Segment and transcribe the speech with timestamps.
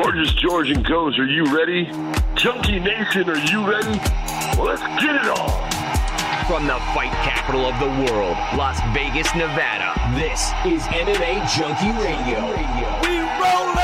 [0.00, 1.86] Gorgeous George and Goes, are you ready?
[2.36, 3.98] Junkie Nation, are you ready?
[4.56, 5.70] Well, let's get it on.
[6.46, 12.46] From the fight capital of the world, Las Vegas, Nevada, this is MMA Junkie Radio.
[13.02, 13.74] We rollin'!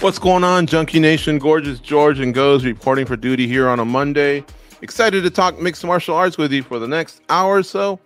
[0.00, 1.38] What's going on, Junkie Nation?
[1.38, 4.46] Gorgeous George and Goes reporting for duty here on a Monday.
[4.84, 7.98] Excited to talk mixed martial arts with you for the next hour or so.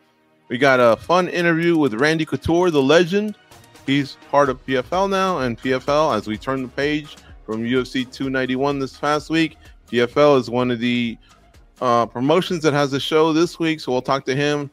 [0.46, 3.34] We got a fun interview with Randy Couture, the legend.
[3.84, 8.78] He's part of PFL now, and PFL, as we turn the page from UFC 291
[8.78, 9.56] this past week,
[9.90, 11.18] PFL is one of the
[11.80, 13.80] uh, promotions that has a show this week.
[13.80, 14.70] So we'll talk to him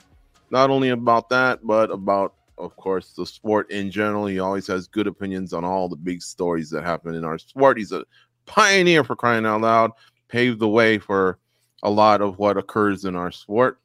[0.52, 4.28] not only about that, but about of course, the sport in general.
[4.28, 7.80] He always has good opinions on all the big stories that happen in our sport.
[7.80, 8.06] He's a
[8.45, 9.90] pioneer for crying out loud,
[10.28, 11.40] paved the way for
[11.84, 13.80] a lot of what occurs in our sport.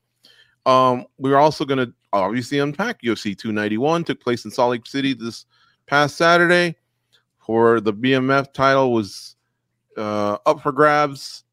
[0.66, 4.05] Um, we're also going to obviously unpack UFC 291.
[4.05, 5.46] Took place in Salt Lake City this
[5.86, 6.77] past Saturday.
[7.38, 9.34] For the BMF title was
[9.96, 11.44] uh, up for grabs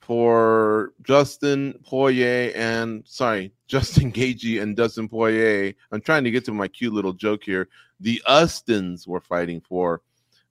[0.00, 5.72] for Justin Poirier and sorry, Justin Gaethje and Dustin Poirier.
[5.92, 7.68] I'm trying to get to my cute little joke here.
[8.00, 10.02] The Austins were fighting for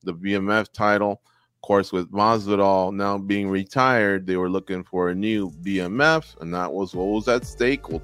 [0.03, 1.21] the BMF title.
[1.61, 6.53] Of course, with Masvidal now being retired, they were looking for a new BMF, and
[6.53, 7.89] that was what was at stake.
[7.89, 8.01] We'll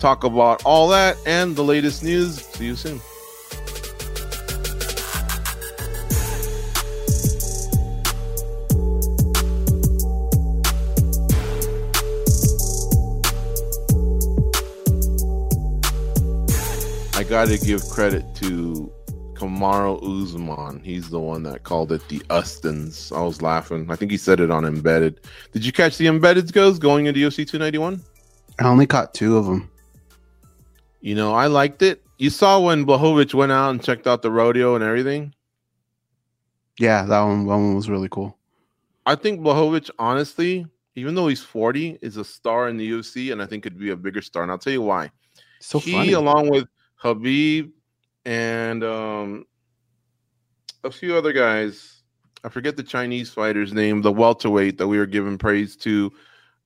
[0.00, 2.44] talk about all that and the latest news.
[2.44, 3.00] See you soon.
[17.14, 18.92] I got to give credit to
[19.38, 20.80] Kamaru Usman.
[20.80, 23.12] He's the one that called it the Austins.
[23.12, 23.88] I was laughing.
[23.88, 25.20] I think he said it on Embedded.
[25.52, 28.02] Did you catch the Embedded goes going into UFC 291?
[28.58, 29.70] I only caught two of them.
[31.00, 32.02] You know, I liked it.
[32.18, 35.32] You saw when Blachowicz went out and checked out the rodeo and everything.
[36.80, 38.36] Yeah, that one, that one was really cool.
[39.06, 40.66] I think Blachowicz, honestly,
[40.96, 43.90] even though he's 40, is a star in the UFC, and I think could be
[43.90, 44.42] a bigger star.
[44.42, 45.12] And I'll tell you why.
[45.60, 46.12] So he, funny.
[46.12, 46.66] along with
[47.00, 47.70] Khabib
[48.28, 49.46] and um,
[50.84, 52.02] a few other guys,
[52.44, 56.12] I forget the Chinese fighter's name, the welterweight that we were giving praise to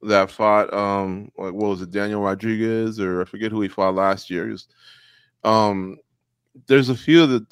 [0.03, 4.29] that fought um what was it, Daniel Rodriguez or I forget who he fought last
[4.29, 4.49] year.
[4.49, 4.67] Was,
[5.45, 5.99] um
[6.67, 7.47] there's a few of the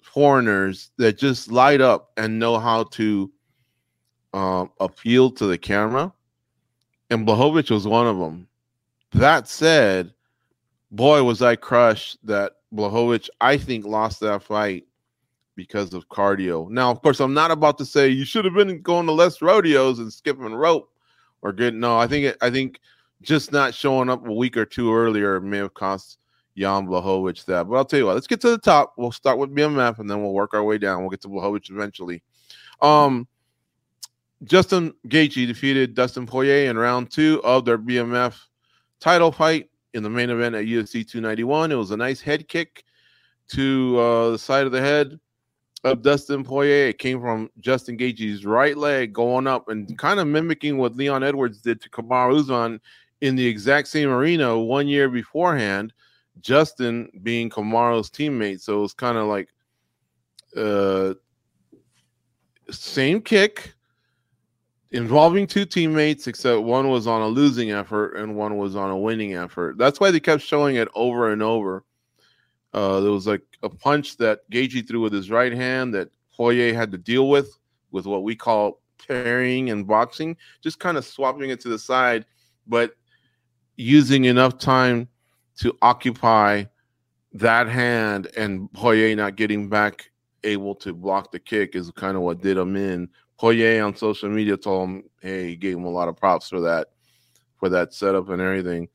[0.00, 3.30] foreigners that just light up and know how to
[4.34, 6.12] um appeal to the camera.
[7.10, 8.48] And Blachowicz was one of them.
[9.12, 10.12] That said,
[10.90, 14.86] boy, was I crushed that Blachowicz, I think, lost that fight
[15.54, 16.68] because of cardio.
[16.70, 19.42] Now, of course, I'm not about to say you should have been going to less
[19.42, 20.90] rodeos and skipping rope
[21.42, 21.74] or good.
[21.74, 22.80] No, I think I think
[23.20, 26.18] just not showing up a week or two earlier may have cost
[26.56, 27.68] Jan Blachowicz that.
[27.68, 28.94] But I'll tell you what, let's get to the top.
[28.96, 31.00] We'll start with BMF and then we'll work our way down.
[31.00, 32.22] We'll get to Blachowicz eventually.
[32.80, 33.28] Um,
[34.44, 38.34] Justin Gaethje defeated Dustin Poirier in round two of their BMF
[38.98, 41.72] title fight in the main event at UFC 291.
[41.72, 42.84] It was a nice head kick
[43.48, 45.18] to uh, the side of the head
[45.84, 46.88] of Dustin Poirier.
[46.88, 51.22] It came from Justin Gaethje's right leg going up and kind of mimicking what Leon
[51.22, 52.80] Edwards did to Kamaru Usman
[53.20, 55.92] in the exact same arena one year beforehand.
[56.40, 59.48] Justin being Kamaru's teammate, so it was kind of like
[60.56, 61.14] uh,
[62.70, 63.74] same kick
[64.92, 68.96] involving two teammates, except one was on a losing effort and one was on a
[68.96, 69.78] winning effort.
[69.78, 71.84] That's why they kept showing it over and over.
[72.74, 76.74] Uh, there was like a punch that Gaethje threw with his right hand that Poirier
[76.74, 77.58] had to deal with,
[77.90, 82.24] with what we call parrying and boxing, just kind of swapping it to the side,
[82.66, 82.94] but
[83.76, 85.08] using enough time
[85.56, 86.64] to occupy
[87.32, 90.10] that hand and Poirier not getting back
[90.44, 93.08] able to block the kick is kind of what did him in.
[93.42, 96.60] Poirier on social media told him, "Hey, he gave him a lot of props for
[96.60, 96.90] that,
[97.58, 98.88] for that setup and everything."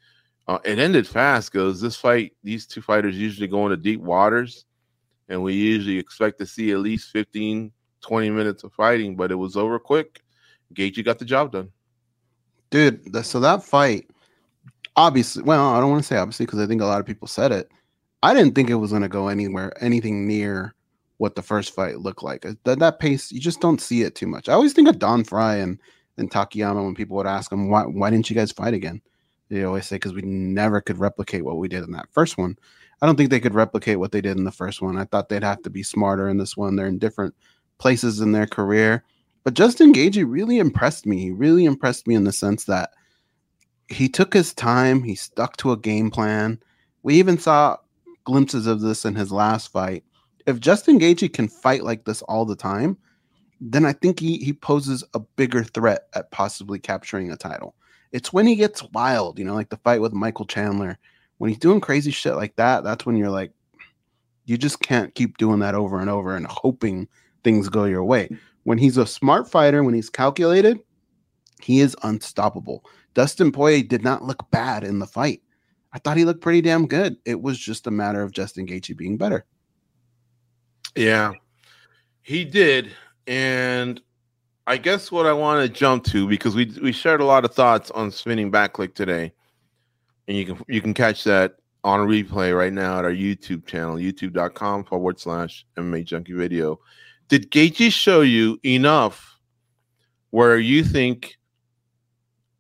[0.47, 4.63] Uh, it ended fast because this fight, these two fighters usually go into deep waters,
[5.27, 9.35] and we usually expect to see at least 15, 20 minutes of fighting, but it
[9.35, 10.21] was over quick.
[10.73, 11.69] Gaethje got the job done.
[12.69, 13.25] dude.
[13.25, 14.09] So that fight,
[14.95, 17.27] obviously, well, I don't want to say obviously because I think a lot of people
[17.27, 17.69] said it.
[18.23, 20.73] I didn't think it was going to go anywhere, anything near
[21.17, 22.45] what the first fight looked like.
[22.45, 24.49] Uh, That, that pace, you just don't see it too much.
[24.49, 25.79] I always think of Don Frye and
[26.19, 29.01] and Takayama when people would ask him why why didn't you guys fight again?
[29.49, 32.57] They always say because we never could replicate what we did in that first one.
[33.01, 34.97] I don't think they could replicate what they did in the first one.
[34.97, 36.75] I thought they'd have to be smarter in this one.
[36.75, 37.35] They're in different
[37.77, 39.03] places in their career.
[39.43, 41.19] But Justin Gaethje really impressed me.
[41.19, 42.89] He really impressed me in the sense that
[43.87, 46.59] he took his time, he stuck to a game plan.
[47.03, 47.77] We even saw
[48.25, 50.03] glimpses of this in his last fight.
[50.47, 52.97] If Justin Gaethje can fight like this all the time,
[53.59, 57.75] then I think he, he poses a bigger threat at possibly capturing a title.
[58.13, 60.97] It's when he gets wild, you know, like the fight with Michael Chandler.
[61.37, 63.51] When he's doing crazy shit like that, that's when you're like,
[64.45, 67.09] you just can't keep doing that over and over and hoping
[67.43, 68.29] things go your way.
[68.63, 70.79] When he's a smart fighter, when he's calculated,
[71.61, 72.85] he is unstoppable.
[73.13, 75.41] Dustin Poirier did not look bad in the fight.
[75.91, 77.17] I thought he looked pretty damn good.
[77.25, 79.45] It was just a matter of Justin Gaethje being better.
[80.97, 81.33] Yeah,
[82.23, 82.89] he did,
[83.27, 84.01] and
[84.65, 87.53] I guess what I want to jump to because we we shared a lot of
[87.53, 89.31] thoughts on spinning back click today,
[90.27, 93.95] and you can you can catch that on replay right now at our YouTube channel,
[93.95, 96.79] youtube.com forward slash MMA Junkie Video.
[97.27, 99.39] Did Gaethje show you enough
[100.31, 101.37] where you think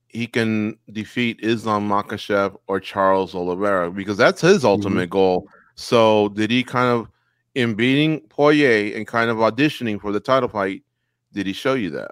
[0.09, 3.89] he can defeat Islam Makhachev or Charles Oliveira?
[3.89, 4.67] Because that's his mm-hmm.
[4.67, 5.47] ultimate goal.
[5.75, 7.09] So did he kind of
[7.57, 10.83] in beating Poirier and kind of auditioning for the title fight,
[11.33, 12.11] did he show you that?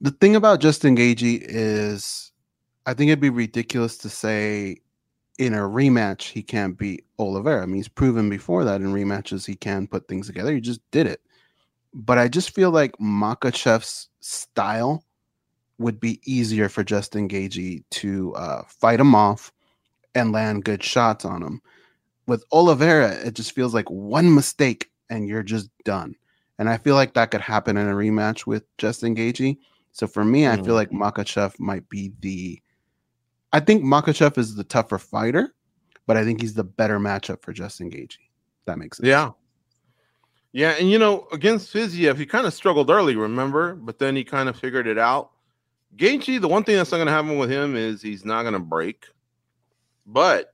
[0.00, 2.32] The thing about Justin Gaethje is,
[2.86, 4.78] I think it'd be ridiculous to say
[5.38, 7.62] in a rematch he can't beat Oliveira.
[7.62, 10.52] I mean, he's proven before that in rematches he can put things together.
[10.52, 11.20] He just did it.
[11.94, 15.04] But I just feel like Makhachev's style
[15.78, 19.52] would be easier for Justin Gaethje to uh, fight him off
[20.16, 21.62] and land good shots on him.
[22.26, 26.14] With Oliveira, it just feels like one mistake and you're just done.
[26.58, 29.58] And I feel like that could happen in a rematch with Justin Gaethje.
[29.92, 30.74] So for me, I feel mm.
[30.74, 32.60] like Makhachev might be the.
[33.52, 35.54] I think Makhachev is the tougher fighter,
[36.06, 38.18] but I think he's the better matchup for Justin Gaethje.
[38.66, 39.08] That makes sense.
[39.08, 39.30] Yeah.
[40.52, 43.74] Yeah, and you know, against Fiziev, he kind of struggled early, remember?
[43.74, 45.30] But then he kind of figured it out.
[45.96, 48.54] Gaethje, the one thing that's not going to happen with him is he's not going
[48.54, 49.06] to break.
[50.06, 50.51] But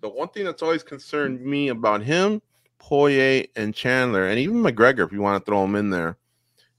[0.00, 2.40] the one thing that's always concerned me about him,
[2.78, 6.16] Poirier, and Chandler, and even McGregor, if you want to throw him in there,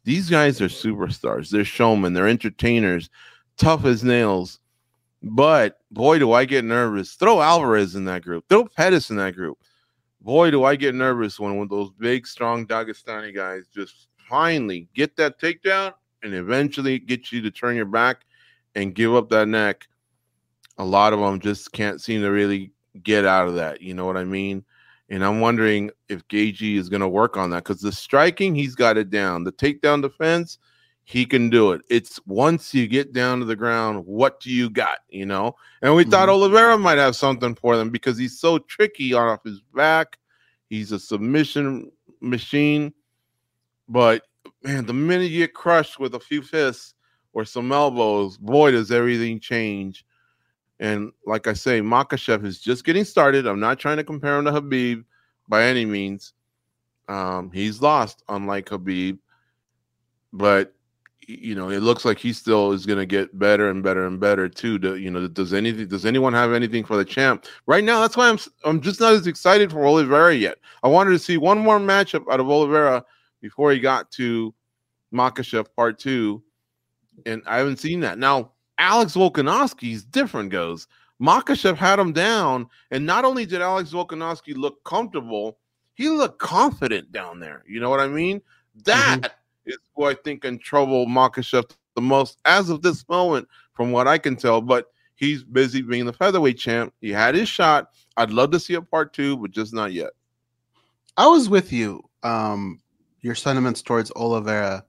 [0.04, 1.50] these guys are superstars.
[1.50, 2.14] They're showmen.
[2.14, 3.10] They're entertainers,
[3.58, 4.60] tough as nails.
[5.24, 7.14] But boy, do I get nervous.
[7.14, 8.46] Throw Alvarez in that group.
[8.48, 9.58] Throw Pettis in that group.
[10.22, 15.16] Boy, do I get nervous when, when those big, strong Dagestani guys just finally get
[15.18, 18.26] that takedown and eventually get you to turn your back
[18.76, 19.88] and give up that neck.
[20.78, 22.72] A lot of them just can't seem to really
[23.04, 23.82] get out of that.
[23.82, 24.64] You know what I mean?
[25.10, 28.76] And I'm wondering if Gaethje is going to work on that because the striking, he's
[28.76, 29.44] got it down.
[29.44, 30.58] The takedown defense,
[31.04, 31.82] he can do it.
[31.90, 35.00] It's once you get down to the ground, what do you got?
[35.10, 35.56] You know?
[35.84, 36.42] And we thought mm-hmm.
[36.42, 40.18] Oliveira might have something for them because he's so tricky on off his back.
[40.70, 42.92] He's a submission machine.
[43.88, 44.24] But
[44.64, 46.96] man, the minute you get crushed with a few fists
[47.34, 50.05] or some elbows, boy, does everything change.
[50.80, 53.48] And like I say, Makhachev is just getting started.
[53.48, 55.06] I'm not trying to compare him to Khabib
[55.48, 56.34] by any means.
[57.08, 59.20] Um, he's lost, unlike Khabib,
[60.34, 60.74] but
[61.28, 64.20] you know, it looks like he still is going to get better and better and
[64.20, 64.78] better too.
[64.80, 65.88] To, you know, does anything?
[65.88, 68.00] Does anyone have anything for the champ right now?
[68.02, 70.58] That's why I'm I'm just not as excited for Oliveira yet.
[70.84, 73.04] I wanted to see one more matchup out of Oliveira
[73.42, 74.54] before he got to
[75.14, 76.44] Makhachev Part Two,
[77.26, 78.52] and I haven't seen that now.
[78.78, 80.88] Alex Volkanovski's different goes.
[81.22, 85.58] Makhachev had him down, and not only did Alex Volkanovski look comfortable,
[85.94, 87.64] he looked confident down there.
[87.68, 88.42] You know what I mean?
[88.84, 93.92] That is who I think can trouble Makhachev the most as of this moment, from
[93.92, 94.60] what I can tell.
[94.62, 96.94] But he's busy being the featherweight champ.
[97.00, 97.92] He had his shot.
[98.18, 100.12] I'd love to see a part two, but just not yet.
[101.16, 102.04] I was with you.
[102.24, 102.82] Um,
[103.22, 104.86] your sentiments towards Oliveira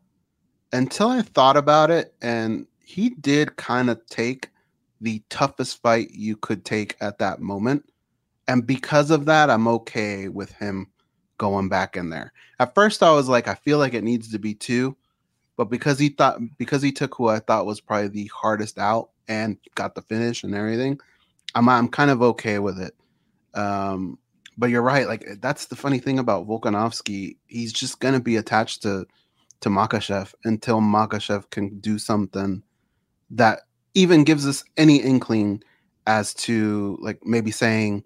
[0.72, 4.48] until I thought about it, and he did kind of take
[5.00, 7.84] the toughest fight you could take at that moment.
[8.46, 10.86] And because of that, I'm okay with him
[11.36, 12.32] going back in there.
[12.60, 14.96] At first, I was like, I feel like it needs to be two,
[15.56, 19.10] but because he thought, because he took who I thought was probably the hardest out
[19.26, 21.00] and got the finish and everything,
[21.56, 22.94] I'm I'm kind of okay with it.
[23.58, 24.16] Um,
[24.56, 25.08] but you're right.
[25.08, 27.36] Like that's the funny thing about Volkanovski.
[27.48, 29.06] He's just gonna be attached to
[29.62, 32.62] to Makhachev until Makhachev can do something
[33.30, 33.61] that
[33.95, 35.62] even gives us any inkling
[36.06, 38.04] as to like maybe saying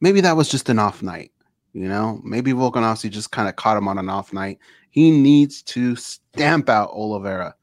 [0.00, 1.32] maybe that was just an off night.
[1.72, 4.58] You know, maybe Volkanovski just kind of caught him on an off night.
[4.90, 7.54] He needs to stamp out Oliveira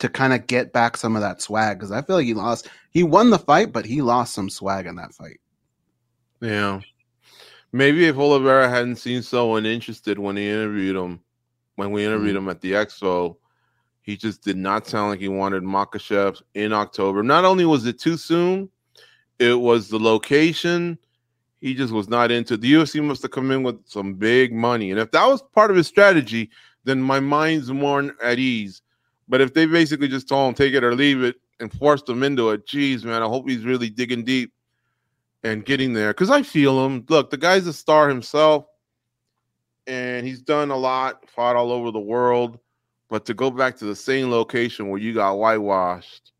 [0.00, 2.68] to kind of get back some of that swag because I feel like he lost.
[2.90, 5.38] He won the fight, but he lost some swag in that fight.
[6.40, 6.80] Yeah.
[7.72, 11.20] Maybe if Oliveira hadn't seemed so uninterested when he interviewed him,
[11.76, 12.38] when we interviewed Mm.
[12.38, 13.36] him at the expo,
[14.02, 17.22] he just did not sound like he wanted Makhachev in October.
[17.22, 18.70] Not only was it too soon,
[19.38, 20.98] it was the location.
[21.60, 24.90] He just was not into the UFC must have come in with some big money.
[24.90, 26.50] And if that was part of his strategy,
[26.84, 28.82] then my mind's more at ease.
[29.28, 32.22] But if they basically just told him take it or leave it and forced him
[32.22, 34.52] into it, geez, man, I hope he's really digging deep
[35.44, 37.04] and getting there because I feel him.
[37.08, 38.66] Look, the guy's a star himself,
[39.86, 42.58] and he's done a lot, fought all over the world.
[43.10, 46.32] But to go back to the same location where you got whitewashed,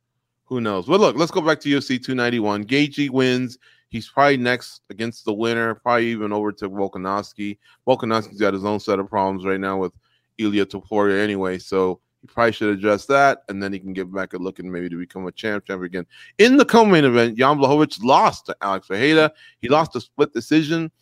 [0.44, 0.86] who knows?
[0.86, 2.64] But look, let's go back to UFC 291.
[2.64, 3.58] Gaethje wins.
[3.88, 7.58] He's probably next against the winner, probably even over to Volkanovski.
[7.86, 9.92] Volkanovski's got his own set of problems right now with
[10.38, 14.32] Ilya Topuria anyway, so he probably should address that, and then he can give back
[14.32, 16.06] a look and maybe to become a champ, champ again.
[16.38, 19.32] In the co-main event, Jan Blachowicz lost to Alex Pereira.
[19.60, 20.92] He lost a split decision,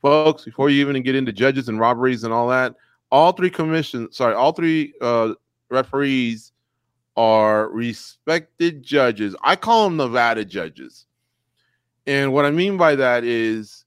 [0.00, 0.44] folks.
[0.44, 2.74] Before you even get into judges and robberies and all that,
[3.10, 5.34] all three commissions, sorry, all three uh,
[5.70, 6.52] referees
[7.16, 9.34] are respected judges.
[9.42, 11.06] I call them Nevada judges,
[12.06, 13.84] and what I mean by that is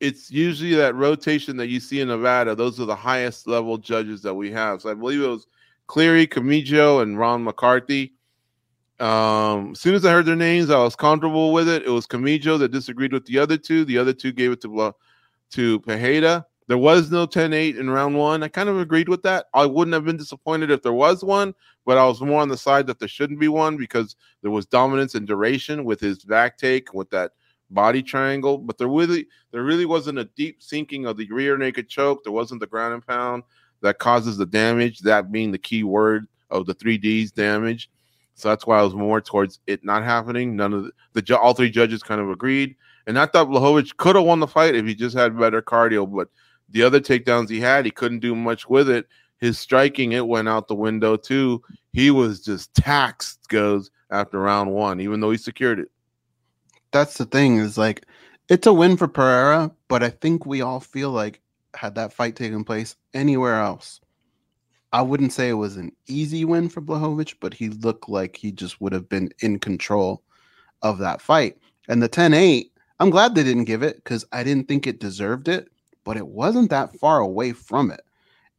[0.00, 2.54] it's usually that rotation that you see in Nevada.
[2.54, 4.82] Those are the highest level judges that we have.
[4.82, 5.46] So I believe it was
[5.86, 8.12] Cleary, Camijo, and Ron McCarthy.
[9.00, 11.84] Um, as soon as I heard their names, I was comfortable with it.
[11.84, 13.84] It was Camijo that disagreed with the other two.
[13.84, 14.94] The other two gave it to
[15.52, 16.46] to Pereira.
[16.66, 18.42] There was no 10-8 in round one.
[18.42, 19.46] I kind of agreed with that.
[19.52, 21.54] I wouldn't have been disappointed if there was one,
[21.84, 24.64] but I was more on the side that there shouldn't be one because there was
[24.64, 27.32] dominance and duration with his back take with that
[27.70, 28.56] body triangle.
[28.56, 32.24] But there really there really wasn't a deep sinking of the rear naked choke.
[32.24, 33.42] There wasn't the ground and pound
[33.82, 37.90] that causes the damage, that being the key word of the three Ds damage.
[38.36, 40.56] So that's why I was more towards it not happening.
[40.56, 42.74] None of the, the all three judges kind of agreed.
[43.06, 46.10] And I thought Blachowicz could have won the fight if he just had better cardio,
[46.10, 46.28] but
[46.70, 49.06] the other takedowns he had, he couldn't do much with it.
[49.38, 51.62] His striking, it went out the window too.
[51.92, 55.90] He was just taxed, goes after round one, even though he secured it.
[56.92, 58.06] That's the thing is like
[58.48, 61.40] it's a win for Pereira, but I think we all feel like
[61.76, 64.00] had that fight taken place anywhere else,
[64.92, 68.52] I wouldn't say it was an easy win for Blachowicz, but he looked like he
[68.52, 70.22] just would have been in control
[70.82, 71.58] of that fight.
[71.88, 75.48] And the 10-8, I'm glad they didn't give it because I didn't think it deserved
[75.48, 75.68] it,
[76.04, 78.02] but it wasn't that far away from it.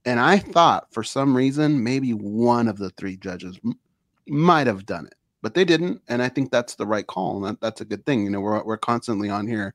[0.05, 3.79] And I thought for some reason maybe one of the three judges m-
[4.27, 6.01] might have done it, but they didn't.
[6.07, 7.37] And I think that's the right call.
[7.37, 8.23] And that, that's a good thing.
[8.23, 9.73] You know, we're, we're constantly on here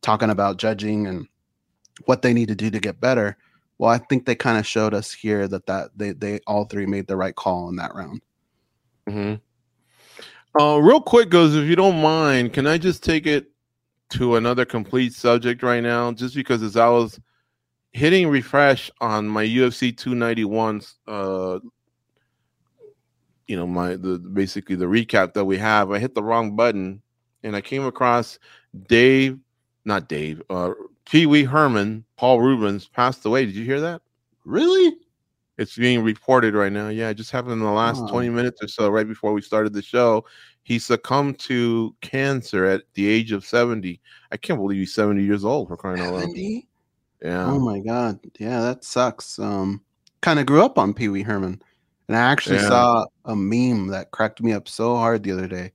[0.00, 1.28] talking about judging and
[2.06, 3.36] what they need to do to get better.
[3.78, 6.86] Well, I think they kind of showed us here that that they they all three
[6.86, 8.22] made the right call in that round.
[9.08, 10.60] Mm-hmm.
[10.60, 13.51] Uh, real quick, goes if you don't mind, can I just take it
[14.12, 16.12] to another complete subject right now?
[16.12, 17.20] Just because as I was
[17.92, 21.58] hitting refresh on my UFC 291, uh,
[23.46, 27.02] you know, my the basically the recap that we have, I hit the wrong button
[27.42, 28.38] and I came across
[28.88, 29.38] Dave,
[29.84, 30.72] not Dave, uh,
[31.04, 33.44] Pee Wee Herman, Paul Rubens passed away.
[33.46, 34.00] Did you hear that?
[34.44, 34.96] Really?
[35.58, 36.88] It's being reported right now.
[36.88, 38.08] Yeah, it just happened in the last Oh.
[38.08, 40.24] 20 minutes or so, right before we started the show.
[40.64, 44.00] He succumbed to cancer at the age of 70.
[44.30, 46.20] I can't believe he's 70 years old for crying out loud.
[46.20, 46.68] 70?
[47.22, 47.50] Yeah.
[47.50, 48.20] Oh my god.
[48.38, 49.38] Yeah, that sucks.
[49.38, 49.82] Um
[50.20, 51.60] kind of grew up on Pee Wee Herman.
[52.08, 52.68] And I actually Yeah.
[52.68, 55.72] saw a meme that cracked me up so hard the other day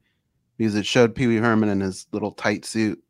[0.58, 3.02] because it showed Pee Wee Herman in his little tight suit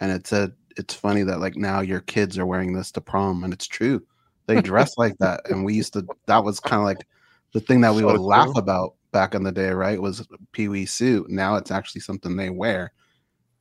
[0.00, 3.44] and it said it's funny that like now your kids are wearing this to prom
[3.44, 4.02] and it's true.
[4.46, 7.06] They dress like that and we used to that was kind of like
[7.52, 10.00] the thing that we So would laugh about back in the day, right?
[10.00, 11.30] Was Pee Wee suit.
[11.30, 12.92] Now it's actually something they wear.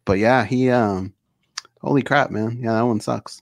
[0.06, 1.14] But yeah, he um
[1.82, 2.60] holy crap, man.
[2.62, 3.42] Yeah, that one sucks.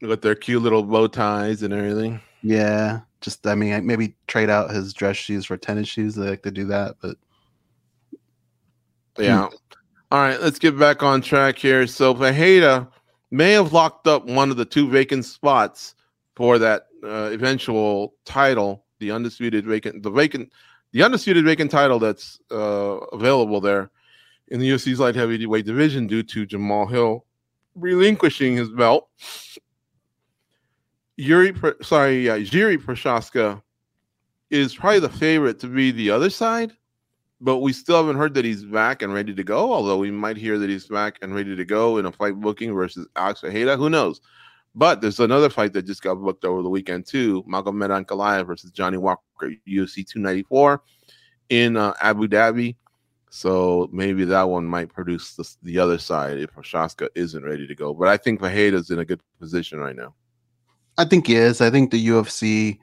[0.00, 2.20] With their cute little bow ties and everything.
[2.42, 6.14] Yeah, just I mean, maybe trade out his dress shoes for tennis shoes.
[6.14, 7.16] They like to do that, but
[9.18, 9.48] Yeah.
[10.10, 11.86] All right, let's get back on track here.
[11.86, 12.88] So Pereira
[13.30, 15.94] may have locked up one of the two vacant spots
[16.36, 20.52] for that uh, eventual title, the undisputed vacant, the vacant,
[20.92, 23.90] the undisputed vacant title that's uh, available there
[24.48, 27.24] in the UFC's light heavyweight division due to Jamal Hill
[27.74, 29.08] relinquishing his belt.
[31.16, 33.62] Yuri, sorry, Jiri Prochazka
[34.50, 36.72] is probably the favorite to be the other side
[37.42, 39.72] but we still haven't heard that he's back and ready to go.
[39.72, 42.72] Although we might hear that he's back and ready to go in a fight booking
[42.72, 43.76] versus Alex Pereira.
[43.76, 44.20] Who knows?
[44.74, 48.70] But there's another fight that just got booked over the weekend too: Magomed Ankalaev versus
[48.70, 50.82] Johnny Walker, UFC 294
[51.50, 52.76] in uh, Abu Dhabi.
[53.30, 57.74] So maybe that one might produce the, the other side if Prochazka isn't ready to
[57.74, 57.94] go.
[57.94, 60.14] But I think Pereira's in a good position right now.
[60.98, 61.60] I think he is.
[61.60, 62.78] I think the UFC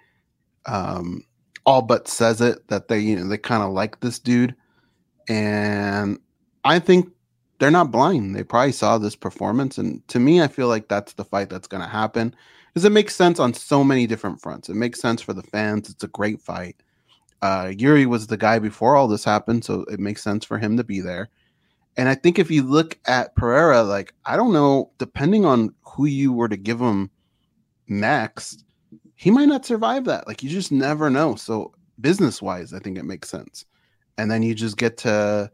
[0.65, 1.24] um,
[1.65, 4.55] all but says it that they you know they kind of like this dude,
[5.27, 6.19] and
[6.63, 7.12] I think
[7.59, 8.35] they're not blind.
[8.35, 11.67] They probably saw this performance, and to me, I feel like that's the fight that's
[11.67, 12.35] going to happen
[12.67, 14.69] because it makes sense on so many different fronts.
[14.69, 15.89] It makes sense for the fans.
[15.89, 16.77] It's a great fight.
[17.41, 20.77] Uh, Yuri was the guy before all this happened, so it makes sense for him
[20.77, 21.29] to be there.
[21.97, 26.05] And I think if you look at Pereira, like I don't know, depending on who
[26.05, 27.09] you were to give him
[27.87, 28.63] next,
[29.15, 30.27] he might not survive that.
[30.27, 31.35] Like you just never know.
[31.35, 33.65] So business wise, I think it makes sense.
[34.17, 35.51] And then you just get to,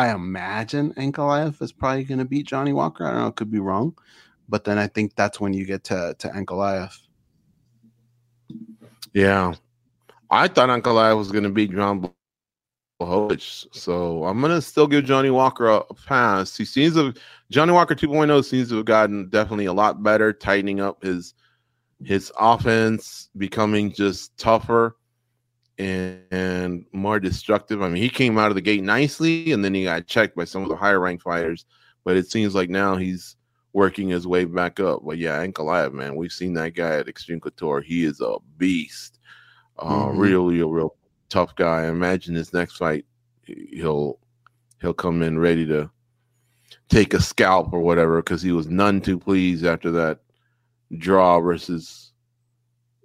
[0.00, 3.04] I imagine Ankalaev is probably going to beat Johnny Walker.
[3.06, 3.94] I don't know, it could be wrong,
[4.48, 6.98] but then I think that's when you get to to Ankalaev.
[9.12, 9.52] Yeah,
[10.30, 12.10] I thought Ankalaev was going to beat John
[12.98, 16.56] Blachowicz, so I'm going to still give Johnny Walker a, a pass.
[16.56, 17.12] He seems to
[17.50, 21.34] Johnny Walker 2.0 seems to have gotten definitely a lot better, tightening up his
[22.02, 24.96] his offense becoming just tougher
[25.80, 27.82] and, and, more destructive.
[27.82, 30.44] I mean, he came out of the gate nicely and then he got checked by
[30.44, 31.64] some of the higher ranked fighters,
[32.04, 33.36] but it seems like now he's
[33.72, 35.00] working his way back up.
[35.04, 37.80] But yeah, Ankalaev, man, we've seen that guy at Extreme Couture.
[37.80, 39.18] He is a beast.
[39.78, 40.18] Uh, mm-hmm.
[40.18, 40.94] really a real
[41.30, 41.84] tough guy.
[41.84, 43.06] I imagine his next fight,
[43.44, 44.18] he'll
[44.80, 45.90] he'll come in ready to
[46.88, 50.18] take a scalp or whatever because he was none too pleased after that
[50.98, 52.09] draw versus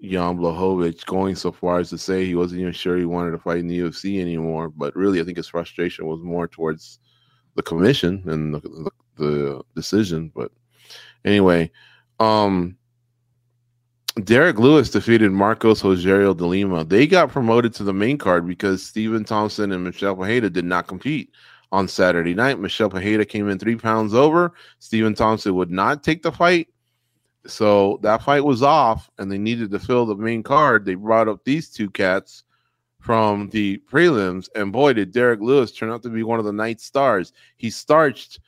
[0.01, 3.39] Jan Blachowicz, going so far as to say he wasn't even sure he wanted to
[3.39, 4.69] fight in the UFC anymore.
[4.69, 6.99] But really, I think his frustration was more towards
[7.55, 10.31] the commission and the, the, decision.
[10.35, 10.51] But
[11.24, 11.72] anyway,
[12.20, 12.77] um,
[14.24, 16.83] Derrick Lewis defeated Marcos Rogerio de Lima.
[16.83, 20.87] They got promoted to the main card because Stephen Thompson and Michel Pereira did not
[20.87, 21.31] compete
[21.72, 22.59] on Saturday night.
[22.59, 24.53] Michel Pereira came in three pounds over.
[24.79, 26.67] Stephen Thompson would not take the fight.
[27.48, 30.86] So that fight was off, and they needed to fill the main card.
[30.86, 32.44] They brought up these two cats
[33.00, 36.53] from the prelims, and boy, did Derrick Lewis turn out to be one of the
[36.53, 37.34] night stars.
[37.58, 38.40] He starched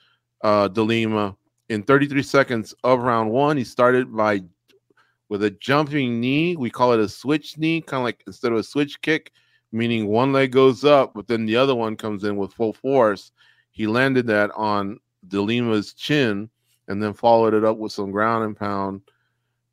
[0.43, 1.35] uh, de Lima
[1.69, 3.57] in 33 seconds of round one.
[3.57, 4.41] He started by
[5.29, 6.55] with a jumping knee.
[6.55, 9.31] We call it a switch knee, kind of like instead of a switch kick,
[9.71, 13.31] meaning one leg goes up, but then the other one comes in with full force.
[13.71, 16.49] He landed that on de Lima's chin
[16.87, 19.01] and then followed it up with some ground and pound.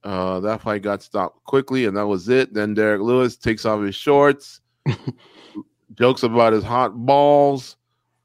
[0.02, 2.52] Uh, that fight got stopped quickly, and that was it.
[2.52, 4.60] Then Derrick Lewis takes off his shorts,
[5.94, 7.76] jokes about his hot balls,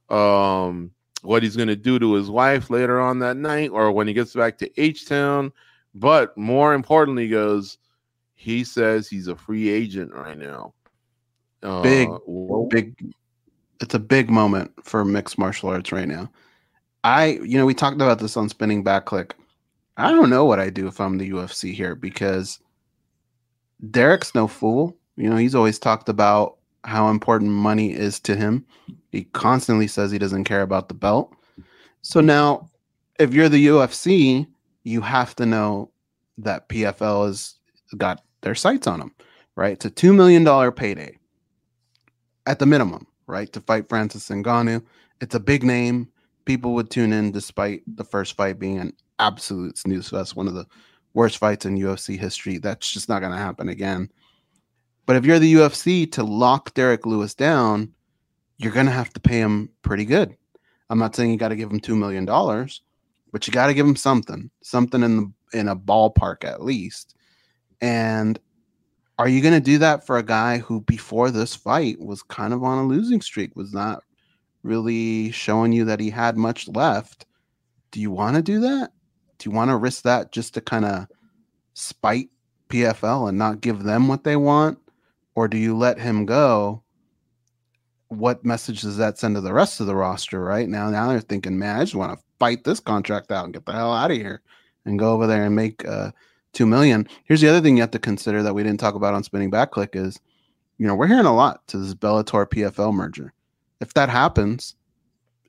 [0.10, 4.08] um, what he's going to do to his wife later on that night, or when
[4.08, 5.54] he gets back to H Town.
[5.96, 7.78] But more importantly, goes
[8.40, 10.74] he says he's a free agent right now.
[11.62, 12.10] Uh, big,
[12.70, 13.14] big.
[13.82, 16.32] It's a big moment for mixed martial arts right now.
[17.04, 19.36] I, you know, we talked about this on Spinning Back Click.
[19.98, 22.60] I don't know what I do if I'm the UFC here because
[23.90, 24.98] Derrick's no fool.
[25.16, 28.66] You know, he's always talked about how important money is to him.
[29.12, 31.34] He constantly says he doesn't care about the belt.
[32.02, 32.70] So now,
[33.20, 34.48] if you're the UFC,
[34.84, 35.92] you have to know
[36.38, 37.56] that PFL has
[37.98, 39.14] got their sights on him,
[39.56, 39.74] right?
[39.74, 41.18] It's a $2 million payday
[42.46, 43.52] at the minimum, right?
[43.52, 44.82] To fight Francis Ngannou.
[45.20, 46.08] It's a big name
[46.50, 50.56] people would tune in despite the first fight being an absolute snooze fest, one of
[50.56, 50.66] the
[51.14, 52.58] worst fights in UFC history.
[52.58, 54.10] That's just not going to happen again.
[55.06, 57.94] But if you're the UFC to lock Derrick Lewis down,
[58.58, 60.36] you're going to have to pay him pretty good.
[60.90, 63.86] I'm not saying you got to give him $2 million, but you got to give
[63.86, 67.16] him something, something in the in a ballpark at least.
[67.80, 68.40] And
[69.20, 72.54] are you going to do that for a guy who before this fight was kind
[72.54, 74.02] of on a losing streak, was not
[74.64, 77.26] really showing you that he had much left.
[77.92, 78.92] Do you want to do that?
[79.38, 81.08] Do you want to risk that just to kind of
[81.74, 82.30] spite
[82.70, 84.78] PFL and not give them what they want?
[85.36, 86.84] Or do you let him go?
[88.10, 90.90] What message does that send to the rest of the roster right now?
[90.90, 93.72] Now they're thinking, man, I just want to fight this contract out and get the
[93.72, 94.42] hell out of here
[94.86, 96.12] and go over there and make uh,
[96.54, 97.08] two million.
[97.26, 99.52] Here's the other thing you have to consider that we didn't talk about on spinning
[99.52, 100.20] back click is,
[100.78, 103.34] you know, we're hearing a lot to this Bellator PFL merger
[103.82, 104.76] if that happens,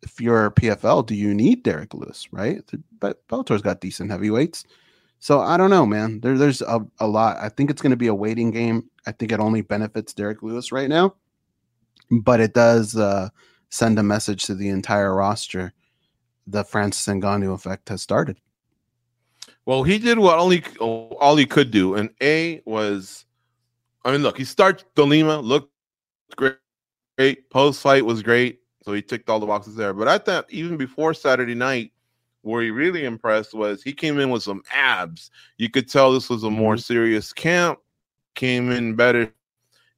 [0.02, 2.62] if you're PFL, do you need Derrick Lewis, right?
[2.98, 4.64] But Bellator's got decent heavyweights.
[5.18, 6.20] So I don't know, man.
[6.20, 7.36] There, there's a, a lot.
[7.38, 8.88] I think it's going to be a waiting game.
[9.06, 11.14] I think it only benefits Derrick Lewis right now.
[12.10, 13.28] but it does uh,
[13.70, 15.72] send a message to the entire roster.
[16.46, 18.38] The Francis Ngannou effect has started.
[19.66, 23.26] Well, he did what only all he could do, and A was,
[24.04, 25.70] I mean, look, he starts De Lima, looked
[26.34, 26.56] great,
[27.20, 27.50] great.
[27.50, 29.92] Post fight was great, so he ticked all the boxes there.
[29.92, 31.92] But I thought even before Saturday night,
[32.42, 35.30] where he really impressed was he came in with some abs.
[35.58, 36.82] You could tell this was a more Mhm.
[36.82, 37.78] serious camp.
[38.34, 39.30] Came in better,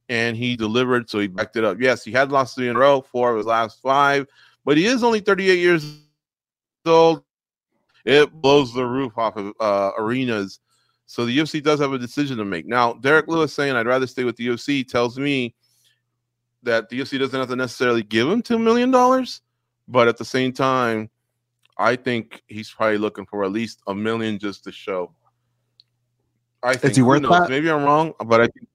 [0.09, 1.09] and he delivered.
[1.09, 1.79] So he backed it up.
[1.79, 4.27] Yes, he had lost three in a row, four of his last five,
[4.65, 5.99] but he is only 38 years
[6.85, 7.23] old.
[8.03, 10.59] It blows the roof off of uh, arenas.
[11.05, 12.65] So the UFC does have a decision to make.
[12.65, 15.55] Now, Derrick Lewis saying I'd rather stay with the UFC tells me
[16.63, 19.41] that the UFC doesn't have to necessarily give him two million dollars,
[19.87, 21.09] but at the same time,
[21.77, 25.13] I think he's probably looking for at least a million just to show.
[26.61, 27.31] I think he worth knows?
[27.31, 27.49] that?
[27.49, 28.67] Maybe I'm wrong, but I think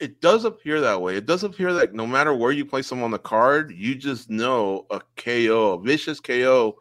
[0.00, 1.16] it does appear that way.
[1.16, 4.30] It does appear that no matter where you place him on the card, you just
[4.30, 6.76] know a KO, a vicious KO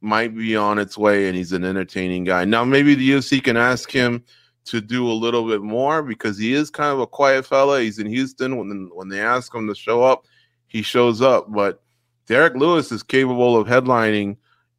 [0.00, 2.44] might be on its way and he's an entertaining guy.
[2.44, 4.24] Now maybe the UFC can ask him
[4.66, 7.80] to do a little bit more because he is kind of a quiet fella.
[7.80, 10.26] He's in Houston when when they ask him to show up,
[10.66, 11.82] he shows up, but
[12.26, 14.36] Derrick Lewis is capable of headlining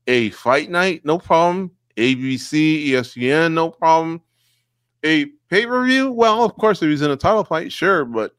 [0.08, 1.72] a fight night, no problem.
[1.96, 4.22] ABC, ESPN, no problem.
[5.04, 8.36] A pay per view, well, of course, if he's in a title fight, sure, but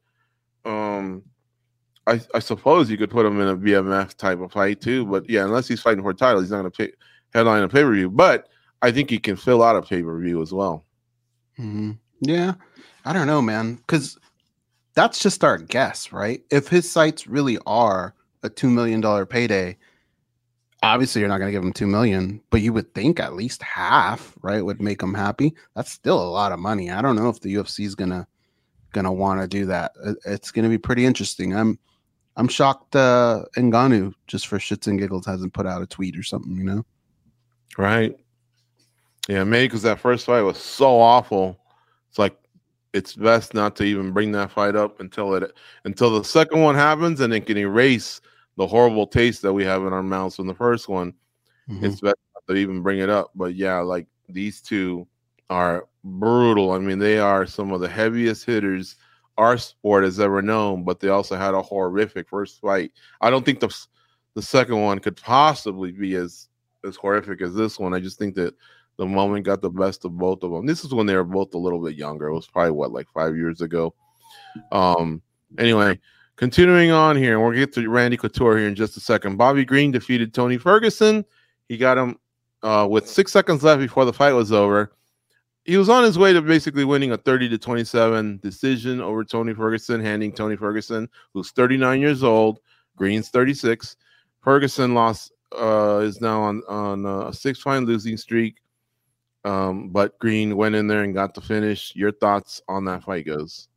[0.65, 1.23] um,
[2.07, 5.05] I, I suppose you could put him in a BMF type of fight too.
[5.05, 6.91] But yeah, unless he's fighting for a title, he's not going to
[7.33, 8.09] headline a pay per view.
[8.09, 8.47] But
[8.81, 10.85] I think he can fill out a pay per view as well.
[11.59, 11.97] Mhm.
[12.21, 12.53] Yeah,
[13.05, 14.17] I don't know, man, because
[14.93, 16.43] that's just our guess, right?
[16.51, 19.77] If his sites really are a two million dollar payday,
[20.83, 23.61] obviously you're not going to give him two million, but you would think at least
[23.61, 25.53] half, right, would make him happy.
[25.75, 26.91] That's still a lot of money.
[26.91, 28.27] I don't know if the UFC is gonna
[28.91, 29.91] gonna want to do that.
[30.25, 31.55] It's to be pretty interesting.
[31.55, 31.77] I'm
[32.35, 32.95] I'm shocked.
[32.95, 33.45] Uh,
[34.27, 36.85] just for shits and giggles hasn't put out a tweet or something, you know.
[37.77, 38.15] Right.
[39.29, 41.59] Yeah, maybe because that first fight was so awful.
[42.09, 42.35] It's like
[42.93, 45.53] it's best not to even bring that fight up until it
[45.85, 48.21] until the second one happens and it can erase
[48.57, 51.13] the horrible taste that we have in our mouths from the first one.
[51.69, 51.83] Mhm.
[51.83, 53.29] It's best not to even bring it up.
[53.35, 55.07] But yeah, like these two
[55.51, 56.71] are brutal.
[56.71, 58.95] I mean, they are some of the heaviest hitters
[59.37, 62.93] our sport has ever known, but they also had a horrific first fight.
[63.21, 63.69] I don't think the
[64.33, 66.47] the second one could possibly be as
[66.83, 67.93] as horrific as this one.
[67.93, 68.55] I just think that
[68.99, 70.65] the moment got the best of both of them.
[70.65, 72.27] This is when they were both a little bit younger.
[72.27, 73.95] It was probably what like five years ago.
[74.73, 75.21] Um.
[75.57, 75.97] Anyway,
[76.35, 79.37] continuing on here, and we'll get to Randy Couture here in just a second.
[79.37, 81.23] Bobby Green defeated Tony Ferguson.
[81.69, 82.19] He got him
[82.61, 84.91] uh, with six seconds left before the fight was over.
[85.63, 89.53] He was on his way to basically winning a 30 to 27 decision over Tony
[89.53, 92.59] Ferguson, handing Tony Ferguson, who's 39 years old,
[92.97, 93.95] Green's 36.
[94.41, 98.57] Ferguson lost uh, is now on on a six fight losing streak.
[99.45, 101.95] Um, but Green went in there and got the finish.
[101.95, 103.67] Your thoughts on that fight goes?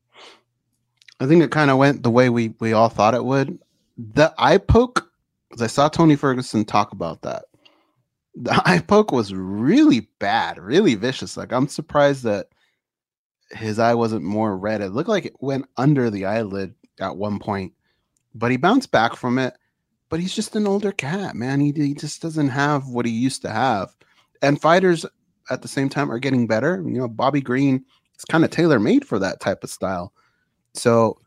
[1.21, 3.59] I think it kind of went the way we we all thought it would.
[3.97, 5.09] The eye poke,
[5.49, 7.45] because I saw Tony Ferguson talk about that.
[8.35, 11.37] The eye poke was really bad, really vicious.
[11.37, 12.47] Like I'm surprised that
[13.53, 14.81] his eye wasn't more red.
[14.81, 17.73] It looked like it went under the eyelid at one point,
[18.35, 19.55] but he bounced back from it.
[20.09, 21.61] But he's just an older cat, man.
[21.61, 23.95] He, he just doesn't have what he used to have.
[24.43, 25.07] And fighters
[25.51, 26.83] at the same time are getting better.
[26.85, 27.85] You know, Bobby Green
[28.19, 30.13] is kind of tailor made for that type of style.
[30.75, 31.19] So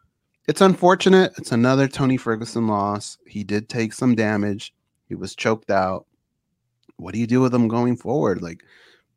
[0.47, 1.33] it's unfortunate.
[1.37, 3.17] It's another Tony Ferguson loss.
[3.27, 4.73] He did take some damage.
[5.07, 6.05] He was choked out.
[6.97, 8.41] What do you do with him going forward?
[8.41, 8.63] Like,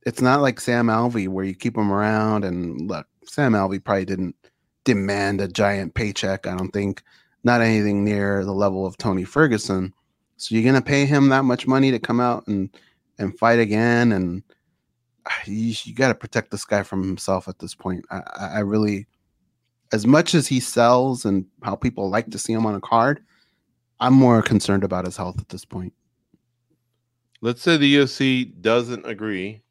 [0.07, 2.45] it's not like Sam Alvey where you keep him around.
[2.45, 4.37] And look, Sam Alvey probably didn't
[4.85, 6.47] demand a giant paycheck.
[6.47, 7.03] I don't think
[7.45, 9.93] not anything near the level of Tony Ferguson.
[10.39, 12.71] So you're gonna pay him that much money to come out and
[13.19, 14.43] and fight again, and
[15.47, 18.05] you, you got to protect this guy from himself at this point.
[18.11, 19.07] I, I I really,
[19.93, 23.21] as much as he sells and how people like to see him on a card,
[24.01, 25.93] I'm more concerned about his health at this point.
[27.41, 29.63] Let's say the UFC doesn't agree,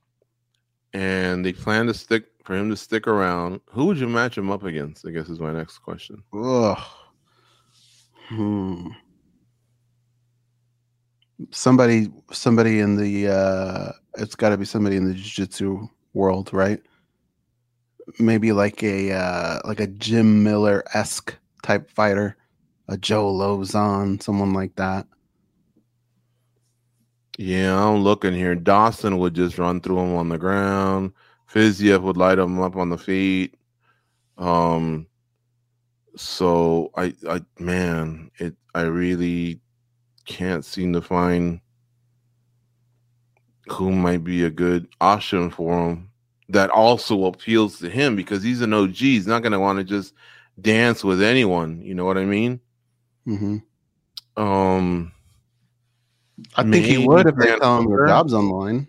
[0.93, 3.59] and they plan to stick for him to stick around.
[3.71, 5.05] Who would you match him up against?
[5.05, 6.23] I guess is my next question.
[6.33, 6.77] Ugh.
[8.29, 8.87] Hmm.
[11.51, 16.81] Somebody, somebody in the, uh, it's got to be somebody in the jiu-jitsu world, right?
[18.19, 22.37] Maybe like a, uh, like a Jim Miller esque type fighter,
[22.87, 25.05] a Joe Lauzon, someone like that.
[27.37, 28.55] Yeah, I'm looking here.
[28.55, 31.11] Dawson would just run through him on the ground.
[31.53, 33.53] Fiziev would light him up on the feet.
[34.39, 35.05] Um,
[36.15, 39.59] so I, I, man, it, I really
[40.27, 41.59] can't seem to find
[43.67, 46.09] who might be a good option for him
[46.49, 48.95] that also appeals to him because he's an OG.
[48.95, 50.13] He's not going to want to just
[50.61, 51.81] dance with anyone.
[51.81, 52.59] You know what I mean?
[53.27, 53.57] Mm-hmm.
[54.41, 55.11] Um,
[56.55, 58.07] I think he would if they tell him Hooker.
[58.07, 58.87] job's online.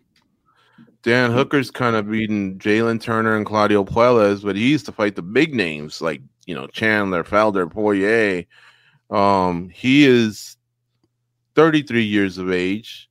[1.03, 5.17] Dan Hooker's kind of beating Jalin Turner and Claudio Puelas, but he used to fight
[5.17, 8.45] the big names like you know Chandler, Felder, Poirier.
[9.11, 10.58] Um, he is
[11.59, 13.11] 33 years of age.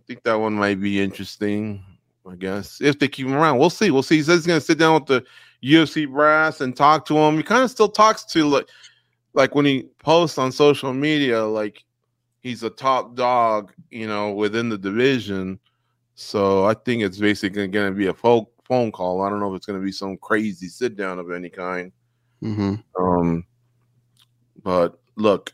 [0.00, 1.84] I think that one might be interesting.
[2.26, 3.90] I guess if they keep him around, we'll see.
[3.90, 4.16] We'll see.
[4.16, 5.22] He says he's going to sit down with the
[5.62, 7.36] UFC brass and talk to him.
[7.36, 8.66] He kind of still talks to like,
[9.34, 11.84] like when he posts on social media, like
[12.40, 15.60] he's a top dog, you know, within the division.
[16.14, 19.20] So I think it's basically going to be a phone phone call.
[19.20, 21.92] I don't know if it's going to be some crazy sit down of any kind.
[22.40, 23.44] hmm Um,
[24.62, 25.52] but look,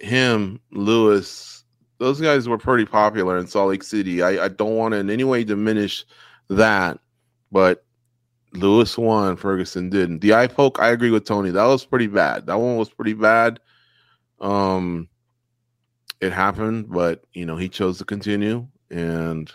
[0.00, 1.64] him, Lewis,
[1.98, 4.22] those guys were pretty popular in Salt Lake City.
[4.22, 6.04] I, I don't want to in any way diminish
[6.48, 6.98] that,
[7.50, 7.84] but
[8.52, 10.20] Lewis won, Ferguson didn't.
[10.20, 11.50] The eye poke, I agree with Tony.
[11.50, 12.46] That was pretty bad.
[12.46, 13.60] That one was pretty bad.
[14.40, 15.08] Um,
[16.20, 19.50] it happened, but you know he chose to continue, and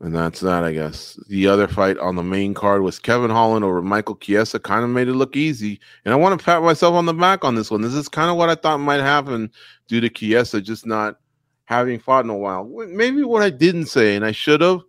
[0.00, 1.18] and that's that, I guess.
[1.28, 4.58] The other fight on the main card was Kevin Holland over Michael Chiesa.
[4.58, 5.78] Kind of made it look easy.
[6.04, 7.82] And I want to pat myself on the back on this one.
[7.82, 9.50] This is kind of what I thought might happen
[9.88, 11.18] due to Chiesa just not
[11.66, 12.64] having fought in a while.
[12.64, 14.80] Maybe what I didn't say, and I should have,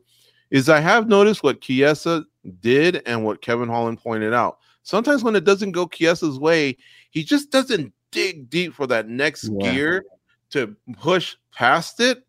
[0.50, 2.26] is I have noticed what Chiesa
[2.60, 4.58] did and what Kevin Holland pointed out.
[4.84, 6.78] Sometimes when it doesn't go Chiesa's way,
[7.12, 9.72] he just doesn't dig deep for that next Yeah.
[9.72, 10.04] gear
[10.52, 12.26] to push past it.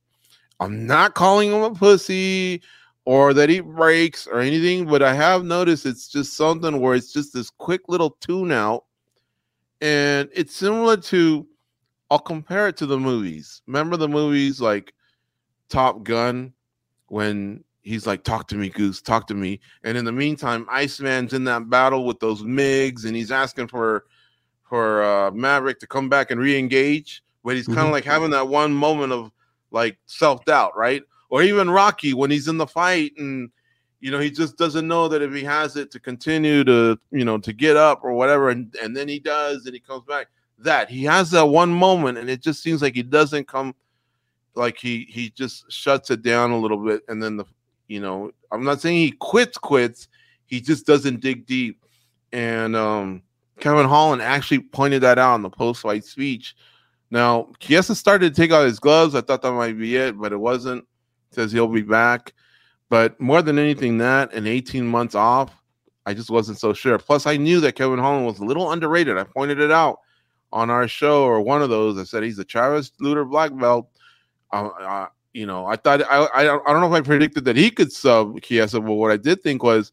[0.62, 2.62] I'm not calling him a pussy
[3.05, 7.12] or that he breaks or anything, but I have noticed it's just something where it's
[7.12, 8.85] just this quick little tune out.
[9.81, 11.46] And it's similar to,
[12.11, 13.62] I'll compare it to the movies.
[13.66, 14.94] Remember the movies like
[15.68, 16.53] Top Gun
[17.09, 19.59] when he's like, Talk to me, Goose, talk to me.
[19.83, 24.05] And in the meantime, Iceman's in that battle with those MiGs and he's asking for
[24.62, 27.92] for uh, Maverick to come back and re-engage, but he's kind of Mhm.
[27.92, 29.31] like having that one moment of
[29.73, 31.03] like self-doubt, right?
[31.31, 33.51] Or even Rocky when he's in the fight and
[34.01, 37.25] you know he just doesn't know that if he has it to continue to you
[37.25, 40.29] know to get up or whatever, and, and then he does and he comes back.
[40.59, 43.75] That he has that one moment and it just seems like he doesn't come
[44.55, 47.45] like he he just shuts it down a little bit and then the
[47.89, 50.07] you know I'm not saying he quits quits
[50.47, 51.85] he just doesn't dig deep
[52.33, 53.23] and um
[53.63, 56.57] Kevin Holland actually pointed that out in the post fight speech.
[57.12, 59.14] Now, Chiesa started to take out his gloves.
[59.14, 60.87] I thought that might be it, but it wasn't.
[61.31, 62.33] Says he'll be back.
[62.88, 65.55] But more than anything, that and 18 months off,
[66.07, 66.98] I just wasn't so sure.
[66.98, 69.18] Plus, I knew that Kevin Holland was a little underrated.
[69.18, 70.01] I pointed it out
[70.55, 71.98] on our show or one of those.
[71.98, 73.90] I said he's a Travis Lutter black belt.
[74.51, 77.44] Uh, uh, you know, I thought I, I don't I don't know if I predicted
[77.44, 79.92] that he could sub Chiesa, but what I did think was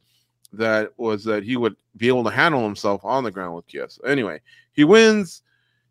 [0.53, 3.99] that was that he would be able to handle himself on the ground with Chiesa.
[4.05, 4.39] Anyway,
[4.71, 5.41] he wins.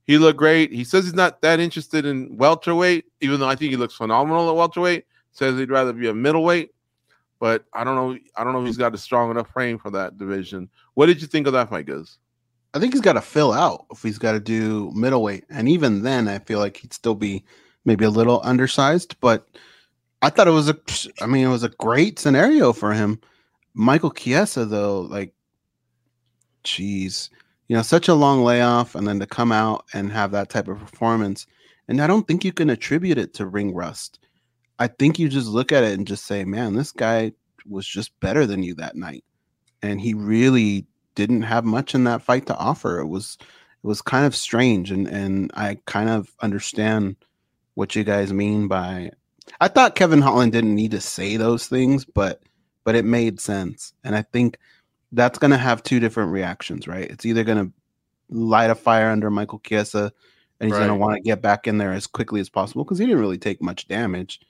[0.09, 0.73] He looked great.
[0.73, 4.49] He says he's not that interested in welterweight, even though I think he looks phenomenal
[4.49, 5.05] at welterweight.
[5.33, 6.71] Says he'd rather be a middleweight,
[7.39, 8.19] but I don't know.
[8.35, 10.71] I don't know if he's got a strong enough frame for that division.
[10.95, 12.17] What did you think of that fight, Guz?
[12.73, 16.03] I think he's got to fill out if he's got to do middleweight, and even
[16.03, 17.45] then, I feel like he'd still be
[17.85, 19.15] maybe a little undersized.
[19.21, 19.47] But
[20.23, 20.79] I thought it was a,
[21.21, 23.21] I mean, it was a great scenario for him.
[23.75, 25.35] Michael Chiesa, though, like,
[26.65, 27.29] geez,
[27.69, 30.69] you know, such a long layoff, and then to come out and have that type
[30.69, 31.47] of performance,
[31.87, 34.19] and I don't think you can attribute it to ring rust.
[34.79, 37.33] I think you just look at it and just say, man, this guy
[37.67, 39.25] was just better than you that night,
[39.83, 43.01] and he really didn't have much in that fight to offer.
[43.01, 47.17] It was it was kind of strange and and I kind of understand
[47.75, 49.11] what you guys mean by
[49.61, 52.43] I thought Kevin Holland didn't need to say those things, but
[52.85, 53.93] but it made sense.
[54.05, 54.59] And I think
[55.13, 57.11] that's going to have two different reactions, right?
[57.11, 57.73] It's either going to
[58.31, 60.13] light a fire under Michael Chiesa
[60.61, 62.99] and he's going to want to get back in there as quickly as possible because
[62.99, 64.41] he didn't really take much damage.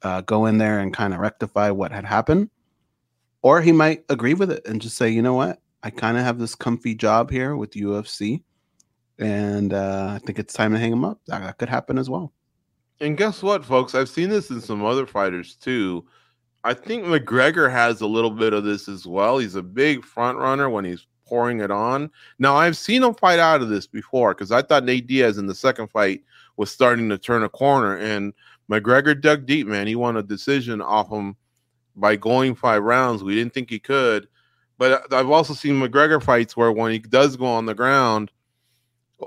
[0.00, 2.50] Uh, go in there and kind of rectify what had happened.
[3.42, 5.60] Or he might agree with it and just say, you know what?
[5.82, 8.42] I kind of have this comfy job here with UFC.
[9.18, 11.20] And uh, I think it's time to hang him up.
[11.26, 12.32] That, that could happen as well.
[13.00, 13.94] And guess what, folks?
[13.94, 16.06] I've seen this in some other fighters too.
[16.64, 19.38] I think McGregor has a little bit of this as well.
[19.38, 22.10] He's a big front runner when he's pouring it on.
[22.38, 25.46] Now, I've seen him fight out of this before because I thought Nate Diaz in
[25.46, 26.22] the second fight
[26.56, 28.32] was starting to turn a corner, and
[28.70, 29.86] McGregor dug deep, man.
[29.86, 31.36] He won a decision off him
[31.96, 33.22] by going five rounds.
[33.24, 34.28] We didn't think he could,
[34.78, 38.30] But I've also seen McGregor fights where when he does go on the ground,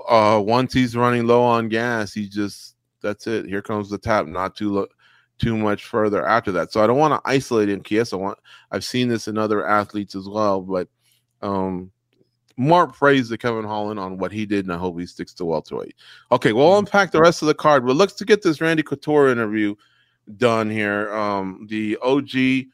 [0.08, 3.46] uh, once he's running low on gas, he just that's it.
[3.46, 4.26] Here comes the tap.
[4.26, 4.88] Not too lo-
[5.38, 6.72] too much further after that.
[6.72, 8.16] So I don't want to isolate in Chiesa.
[8.16, 8.38] I want
[8.70, 10.88] I've seen this in other athletes as well, but
[11.42, 11.90] um
[12.56, 15.44] more praise to Kevin Holland on what he did, and I hope he sticks to
[15.44, 15.94] welterweight.
[16.32, 19.28] Okay, we'll unpack the rest of the card, but let's to get this Randy Couture
[19.28, 19.74] interview
[20.38, 21.12] done here.
[21.14, 22.68] Um, the OG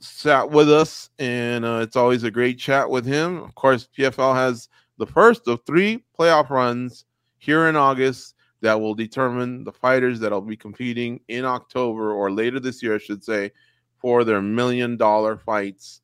[0.00, 3.42] sat with us, and uh, it's always a great chat with him.
[3.42, 7.04] Of course, PFL has the first of three playoff runs
[7.38, 12.58] here in August that will determine the fighters that'll be competing in October or later
[12.58, 13.52] this year, I should say,
[13.96, 16.00] for their million dollar fights,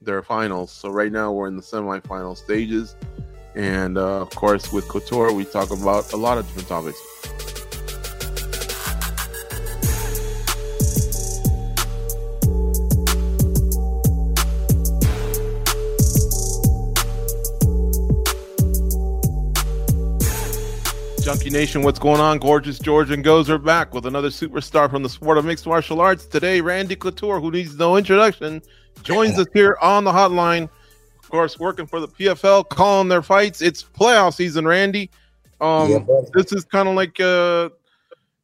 [0.00, 0.72] their finals.
[0.72, 2.96] So right now we're in the semifinal stages.
[3.54, 6.98] And uh, of course, with Couture, we talk about a lot of different topics.
[21.32, 22.38] Junkie Nation, what's going on?
[22.38, 25.98] Gorgeous George and Goze are back with another superstar from the sport of mixed martial
[25.98, 26.26] arts.
[26.26, 28.60] Today, Randy Couture, who needs no introduction,
[29.02, 30.64] joins us here on the hotline.
[31.22, 33.62] Of course, working for the PFL, calling their fights.
[33.62, 35.10] It's playoff season, Randy.
[35.58, 36.00] Um, Yeah,
[36.34, 37.70] this is kind of like uh,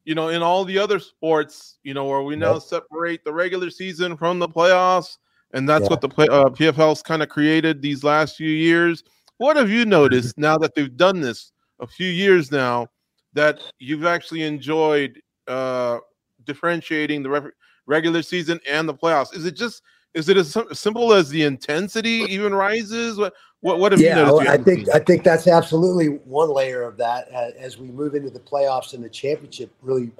[0.05, 2.63] you know, in all the other sports, you know, where we now Yep.
[2.63, 5.19] separate the regular season from the playoffs,
[5.53, 5.89] and that's Yeah.
[5.89, 9.03] what the play, uh, PFL's kind of created these last few years.
[9.37, 12.87] What have you noticed now that they've done this a few years now
[13.33, 15.99] that you've actually enjoyed uh,
[16.45, 17.51] differentiating the ref-
[17.85, 19.35] regular season and the playoffs?
[19.35, 19.81] Is it just
[20.13, 23.17] is it as simple as the intensity even rises?
[23.17, 24.43] What what, what have you noticed?
[24.43, 24.89] you I think?
[24.89, 27.27] I think that's absolutely one layer of that.
[27.33, 30.11] Uh, as we move into the playoffs and the championship, really,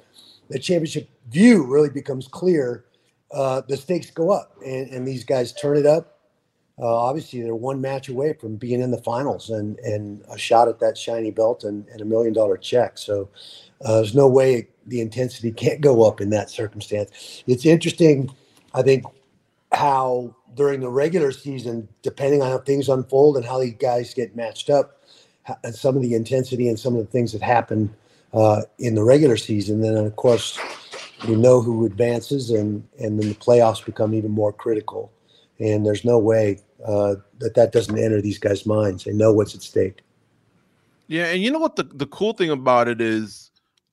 [0.48, 2.84] the championship view really becomes clear.
[3.32, 6.19] Uh, the stakes go up, and, and these guys turn it up.
[6.80, 10.66] Uh, obviously, they're one match away from being in the finals and and a shot
[10.66, 12.96] at that shiny belt and, and a million dollar check.
[12.96, 13.28] So
[13.84, 17.42] uh, there's no way the intensity can't go up in that circumstance.
[17.46, 18.34] It's interesting,
[18.74, 19.04] I think,
[19.72, 24.34] how during the regular season, depending on how things unfold and how these guys get
[24.34, 25.02] matched up,
[25.64, 27.94] and some of the intensity and some of the things that happen
[28.32, 30.58] uh, in the regular season, then of course
[31.28, 35.12] we know who advances, and and then the playoffs become even more critical.
[35.60, 39.04] And there's no way uh, that that doesn't enter these guys' minds.
[39.04, 40.00] They know what's at stake.
[41.06, 43.50] Yeah, and you know what the, the cool thing about it is,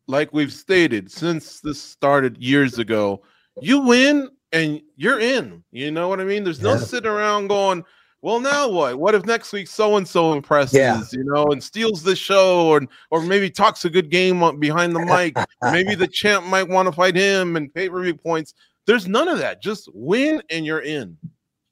[0.08, 3.22] like we've stated since this started years ago,
[3.60, 5.64] you win and you're in.
[5.72, 6.44] You know what I mean?
[6.44, 6.80] There's no Yeah.
[6.80, 7.84] sitting around going,
[8.22, 8.98] well, now what?
[9.00, 11.02] What if next week so and so impresses, Yeah.
[11.12, 14.96] you know, and steals the show, or or maybe talks a good game on- behind
[14.96, 15.36] the mic?
[15.72, 18.54] maybe the champ might want to fight him and pay per view points.
[18.86, 19.62] There's none of that.
[19.62, 21.18] Just win and you're in.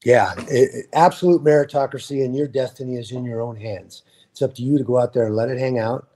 [0.05, 4.03] Yeah, it, absolute meritocracy, and your destiny is in your own hands.
[4.31, 6.07] It's up to you to go out there and let it hang out,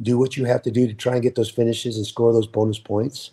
[0.00, 2.46] do what you have to do to try and get those finishes and score those
[2.46, 3.32] bonus points.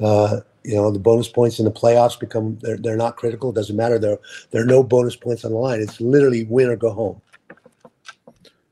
[0.00, 3.50] Uh, you know, the bonus points in the playoffs become they're, they're not critical.
[3.50, 4.00] It doesn't matter.
[4.00, 4.18] There
[4.50, 5.80] there are no bonus points on the line.
[5.80, 7.22] It's literally win or go home.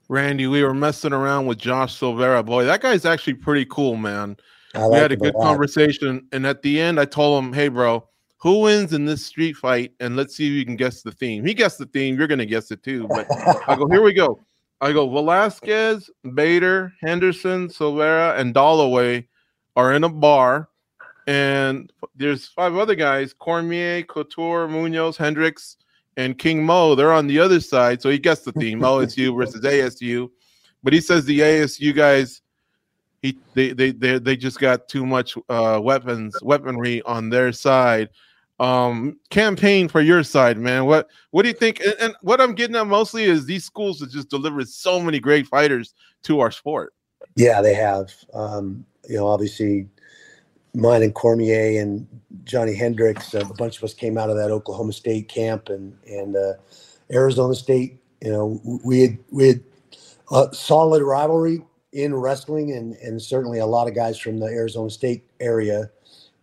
[0.09, 2.43] Randy, we were messing around with Josh Silveira.
[2.43, 4.37] Boy, that guy's actually pretty cool, man.
[4.75, 5.45] We had a good lot.
[5.45, 8.05] conversation and at the end i told him hey bro
[8.45, 9.95] who wins in this street fight?
[10.01, 11.47] And let's see if you can guess the theme.
[11.47, 13.27] He guessed the theme you're gonna guess it too but
[13.67, 14.39] i go here we go.
[14.83, 19.27] I go velasquez bader henderson silveira and Dollaway
[19.77, 20.69] are in a bar
[21.27, 25.79] and there's five other guys cormier couture munoz hendricks
[26.19, 26.95] and king mo.
[26.95, 28.03] They're on the other side.
[28.03, 30.29] So he guessed the theme osu versus asu
[30.83, 32.43] but he says the asu guys
[33.23, 38.11] he they they they, they just got too much uh weapons weaponry on their side
[38.61, 42.55] um campaign for your side man what what do you think and, and what i'm
[42.55, 46.53] getting at mostly is these schools have just delivered so many great fighters to our
[46.53, 46.93] sport
[47.37, 48.13] Yeah, they have.
[48.33, 49.89] Um, you know, obviously,
[50.75, 52.07] mine and Cormier and
[52.45, 53.35] Johnny Hendricks.
[53.35, 56.55] Uh, a bunch of us came out of that Oklahoma State camp and and uh,
[57.13, 58.01] Arizona State.
[58.23, 59.61] You know, we had we had
[60.31, 64.91] a solid rivalry in wrestling, and and certainly a lot of guys from the Arizona
[64.91, 65.91] State area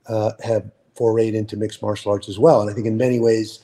[0.08, 0.72] uh, have
[1.02, 2.62] forayed into mixed martial arts as well.
[2.62, 3.60] And I think in many ways.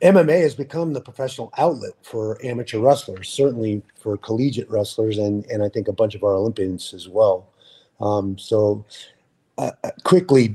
[0.00, 5.60] MMA has become the professional outlet for amateur wrestlers, certainly for collegiate wrestlers, and and
[5.60, 7.48] I think a bunch of our Olympians as well.
[7.98, 8.84] Um, so,
[9.58, 10.54] uh, uh, quickly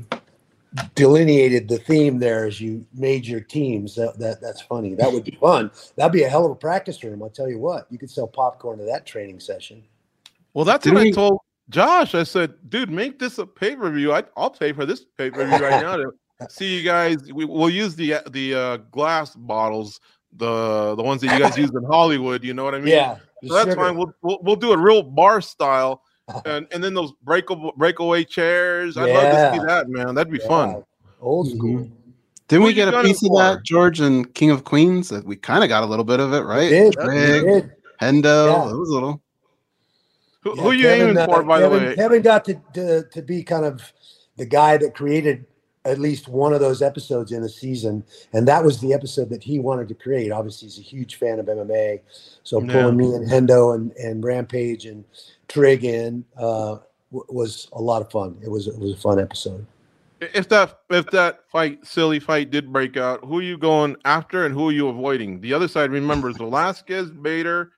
[0.96, 3.96] delineated the theme there as you made your teams.
[3.96, 4.96] That, that that's funny.
[4.96, 5.72] That would be fun.
[5.98, 7.22] That'd be a hell of a practice room.
[7.22, 7.86] I'll tell you what.
[7.92, 9.84] You could sell popcorn to that training session.
[10.54, 11.40] well that's Didn't what i told
[11.70, 15.82] josh i said dude make this a pay-per-view I, i'll pay for this pay-per-view right
[15.82, 16.12] now to
[16.50, 20.00] see you guys we, we'll use the the uh glass bottles
[20.36, 22.44] the the ones that you guys use in Hollywood.
[22.44, 22.88] You know what I mean?
[22.88, 23.76] Yeah, So that's sugar.
[23.76, 23.96] fine.
[23.96, 26.02] We'll, we'll we'll do a real bar style,
[26.46, 28.98] and and then those breakable breakaway chairs.
[28.98, 30.16] I'd love to see that, man.
[30.16, 30.84] That'd be Yeah, fun.
[31.22, 31.58] Old Mhm.
[31.58, 31.78] school.
[32.48, 35.12] Didn't Who we get a piece of that, George and King of Queens?
[35.24, 36.68] We kind of got a little bit of it, right?
[36.70, 37.72] Did, Rig, did.
[38.02, 38.72] Hendo, Yeah.
[38.72, 39.22] it was a little.
[40.44, 41.96] Who, Yeah, who you Kevin, aiming uh, for, by Kevin, the way?
[41.96, 43.82] Kevin got to, to to be kind of
[44.38, 45.46] the guy that created
[45.86, 49.44] at least one of those episodes in a season, and that was the episode that
[49.44, 50.32] he wanted to create.
[50.32, 52.00] Obviously, he's a huge fan of MMA,
[52.44, 52.72] so Yeah.
[52.72, 55.04] pulling me and Hendo and, and Rampage and
[55.50, 56.78] Trig in uh,
[57.12, 58.38] w- was a lot of fun.
[58.42, 59.66] It was it was a fun episode.
[60.22, 64.46] If that if that fight, silly fight, did break out, who are you going after,
[64.46, 65.42] and who are you avoiding?
[65.42, 67.72] The other side remembers Velasquez, Bader,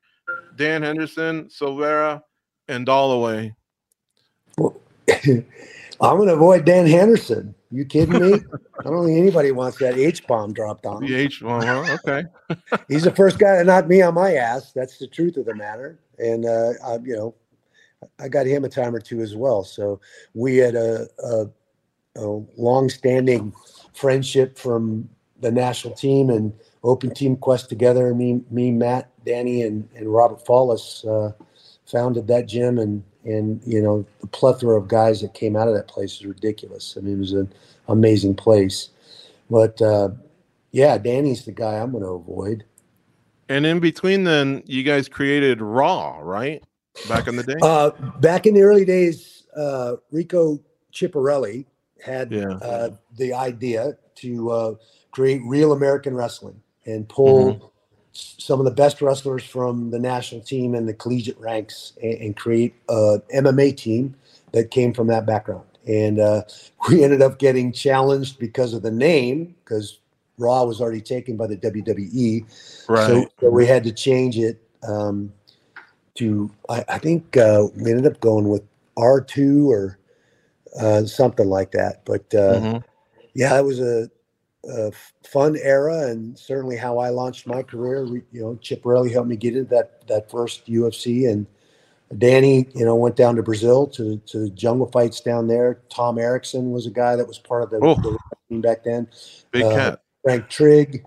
[0.56, 2.24] Dan Henderson, Silveira,
[2.68, 3.56] and Dollaway.
[6.02, 7.56] I'm going to avoid Dan Henderson.
[7.72, 8.34] You kidding me?
[8.80, 11.10] I don't think anybody wants that H bomb dropped on him.
[11.10, 11.44] The H.
[11.44, 12.28] Uh-huh, okay.
[12.88, 14.72] he's the first guy to knock me on my ass.
[14.72, 16.00] That's the truth of the matter.
[16.20, 17.36] And uh, I, you know,
[18.20, 19.64] I got him a time or two as well.
[19.64, 20.00] So
[20.34, 21.46] we had a, a,
[22.18, 23.54] a long-standing
[23.94, 25.10] friendship from
[25.42, 26.54] the national team and
[26.84, 28.14] Open Team Quest together.
[28.14, 31.34] Me, me, Matt, Danny, and and Robert Follis uh,
[31.86, 35.74] founded that gym, and and you know the plethora of guys that came out of
[35.76, 36.96] that place is ridiculous.
[36.98, 37.52] I mean, it was an
[37.88, 38.90] amazing place.
[39.50, 40.10] But uh,
[40.72, 42.66] yeah, Danny's the guy I'm going to avoid.
[43.48, 46.64] And in between, then you guys created Raw, right?
[47.08, 47.54] Back in the day.
[47.62, 50.60] Uh, back in the early days, uh, Rico
[50.92, 51.66] Chiapparelli
[52.04, 52.58] had Yeah.
[52.62, 54.76] uh, the idea to uh,
[55.12, 57.62] create real American wrestling and pull s-
[58.16, 62.36] some of the best wrestlers from the national team and the collegiate ranks and, and
[62.36, 64.16] create a MMA team
[64.54, 65.66] that came from that background.
[65.88, 66.44] And uh,
[66.90, 70.00] we ended up getting challenged because of the name, because
[70.38, 72.46] Raw was already taken by the WWE.
[72.88, 73.08] right.
[73.08, 75.34] So, so we had to change it um,
[76.16, 78.64] to, I, I think uh, we ended up going with
[78.98, 80.00] R2 or
[80.80, 82.06] uh, something like that.
[82.06, 82.84] But uh, Mhm.
[83.34, 84.10] yeah, it was a,
[84.70, 84.92] a
[85.28, 88.06] fun era and certainly how I launched my career.
[88.06, 91.46] You know, Chiapparelli helped me get into that, that first UFC and
[92.20, 95.82] Danny, you know, went down to Brazil to, to the jungle fights down there.
[95.90, 97.96] Tom Erikson was a guy that was part of the, Oh.
[97.96, 98.18] the
[98.50, 99.08] team back then.
[99.52, 100.02] Big uh, cat.
[100.24, 101.06] Frank Trigg,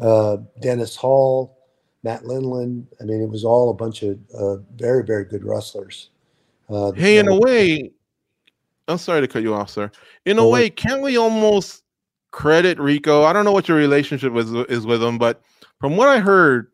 [0.00, 1.56] uh, Dennis Hall,
[2.02, 2.86] Matt Lindland.
[3.00, 6.10] I mean, it was all a bunch of uh, very, very good wrestlers.
[6.68, 7.90] Uh, Hey, in a way,
[8.88, 9.90] I'm sorry to cut you off, sir.
[10.24, 11.82] In a way, can't we almost
[12.36, 13.22] credit Rico?
[13.24, 15.40] I don't know what your relationship is is with him, but
[15.80, 16.68] from what I heard,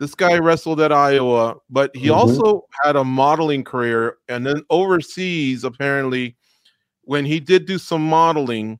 [0.00, 2.16] this guy wrestled at Iowa, but he Mhm.
[2.16, 6.34] also had a modeling career, and then overseas, apparently,
[7.02, 8.78] when he did do some modeling,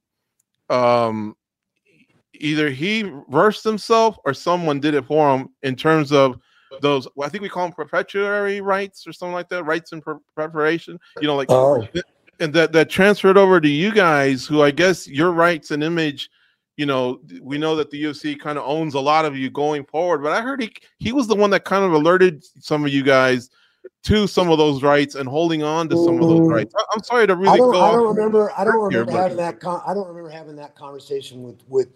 [0.70, 1.37] um,
[2.35, 6.41] either he versed himself or someone did it for him in terms of
[6.80, 7.07] those.
[7.22, 10.99] I think we call them perpetuary rights or something like that, rights in pre- preparation.
[11.20, 11.87] You know, like Oh.
[12.43, 16.28] And that that transferred over to you guys who i guess your rights and image
[16.76, 19.84] you know we know that the ufc kind of owns a lot of you going
[19.84, 22.93] forward but i heard he he was the one that kind of alerted some of
[22.93, 23.49] you guys
[24.03, 26.51] to some of those rights and holding on to some of those Mm.
[26.53, 28.53] rights I- i'm sorry to I really don't, go I don't remember.
[28.57, 29.61] I don't here, remember but- having that.
[29.61, 31.88] Con- I don't remember having that conversation with with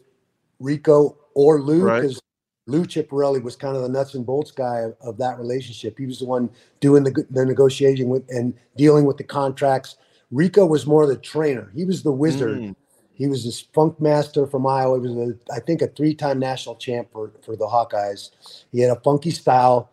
[0.61, 2.03] Rico or Lou Right.
[2.03, 2.21] because
[2.69, 5.99] Lou Chiapparelli was kind of the nuts and bolts guy of, of that relationship.
[5.99, 9.97] He was the one doing the, the negotiating with and dealing with the contracts.
[10.31, 11.71] Rico was more the trainer.
[11.75, 12.59] He was the wizard.
[12.59, 12.77] Mm.
[13.15, 15.01] He was this funk master from Iowa.
[15.01, 18.31] He was, a, I think, a three-time national champ for, for the Hawkeyes.
[18.73, 19.91] He had a funky style,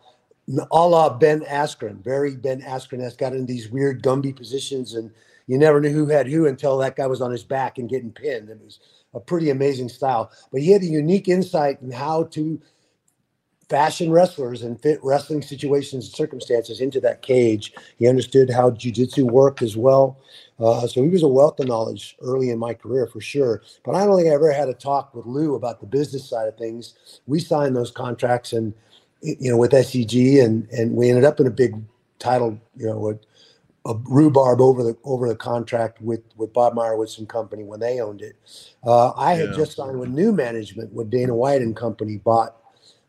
[0.48, 3.18] a la Ben Askren, very Ben Askren-esque.
[3.18, 5.10] Got in these weird Gumby positions, and
[5.46, 8.12] you never knew who had who until that guy was on his back and getting
[8.12, 8.50] pinned.
[8.50, 8.78] It was
[9.14, 10.30] a pretty amazing style.
[10.52, 12.60] But he had a unique insight in how to
[13.68, 17.72] fashion wrestlers and fit wrestling situations and circumstances into that cage.
[17.98, 20.18] He understood how jujitsu worked as well.
[20.58, 23.62] Uh, so he was a wealth of knowledge early in my career for sure.
[23.84, 26.48] But I don't think I ever had a talk with Lou about the business side
[26.48, 26.94] of things.
[27.26, 28.74] We signed those contracts and
[29.22, 31.74] you know with SEG and and we ended up in a big
[32.18, 33.20] title, you know, with
[33.86, 38.00] a rhubarb over the over the contract with with Bob Meyrowitz and company when they
[38.00, 38.36] owned it.
[38.84, 42.56] Uh, I had just signed with new management when Dana White and company bought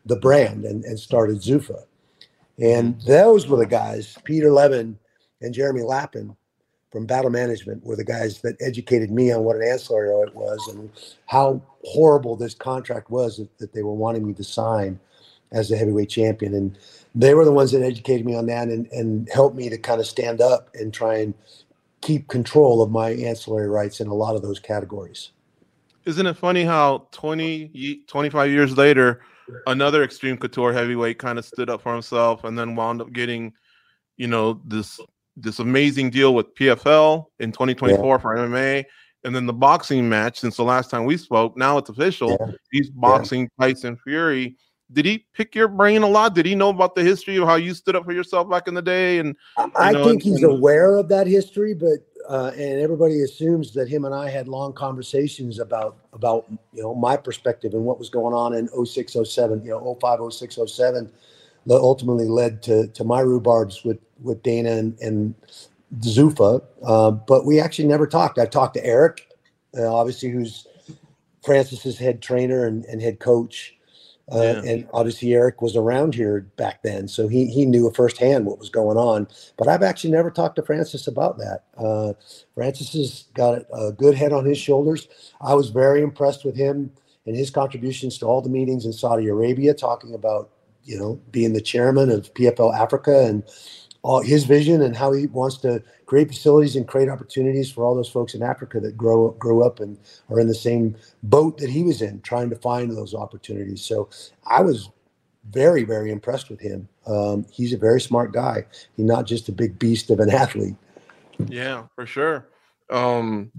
[0.06, 1.84] the brand and, and started Zuffa.
[2.58, 3.08] And mm-hmm.
[3.08, 4.98] those were the guys, Peter Levin
[5.42, 6.36] and Jeremy Lappin
[6.90, 10.66] from Battle Management were the guys that educated me on what an ancillary it was
[10.68, 10.90] and
[11.26, 14.98] how horrible this contract was that, that they were wanting me to sign
[15.52, 16.54] as the heavyweight champion.
[16.54, 16.78] And
[17.14, 20.00] they were the ones that educated me on that and, and helped me to kind
[20.00, 21.34] of stand up and try and
[22.00, 25.30] keep control of my ancillary rights in a lot of those categories.
[26.04, 29.20] isn't it funny how 20 25 years later
[29.66, 33.52] another Xtreme Couture heavyweight kind of stood up for himself and then wound up getting,
[34.16, 35.00] you know, this
[35.36, 38.84] this amazing deal with PFL in 2024 for MMA.
[39.24, 42.36] And then the boxing match since the last time we spoke, now it's official.
[42.40, 42.52] Yeah.
[42.70, 44.56] He's boxing Tyson Fury.
[44.92, 46.34] Did he pick your brain a lot?
[46.34, 48.74] Did he know about the history of how you stood up for yourself back in
[48.74, 49.18] the day?
[49.18, 49.34] And
[49.76, 51.98] I, know, think he's and- aware of that history, but
[52.28, 56.94] uh, and everybody assumes that him and I had long conversations about about you know
[56.94, 61.12] my perspective and what was going on in 06, 07, you know 05, 06, 07
[61.66, 65.34] that ultimately led to to my rhubarbs with with Dana and, and
[66.00, 66.62] Zuffa.
[66.84, 68.38] Uh, but we actually never talked.
[68.38, 69.28] I talked to Eric,
[69.76, 70.66] uh, obviously, who's
[71.44, 73.75] Francis's head trainer and, and head coach.
[74.32, 74.72] Uh, Yeah.
[74.72, 78.70] And obviously, Eric was around here back then, so he he knew firsthand what was
[78.70, 79.28] going on.
[79.56, 81.64] But I've actually never talked to Francis about that.
[81.78, 82.14] Uh,
[82.54, 85.08] Francis has got a good head on his shoulders.
[85.40, 86.92] I was very impressed with him
[87.26, 90.50] and his contributions to all the meetings in Saudi Arabia, talking about
[90.84, 93.44] you know being the chairman of PFL Africa and
[94.06, 97.96] all his vision and how he wants to create facilities and create opportunities for all
[97.96, 99.98] those folks in Africa that grow grew up and
[100.30, 100.94] are in the same
[101.24, 103.82] boat that he was in, trying to find those opportunities.
[103.82, 104.08] So
[104.46, 104.90] I was
[105.50, 106.88] very, very impressed with him.
[107.04, 108.66] Um, he's a very smart guy.
[108.96, 110.76] He's not just a big beast of an athlete.
[111.48, 112.46] Yeah, for sure.
[112.90, 113.50] Um,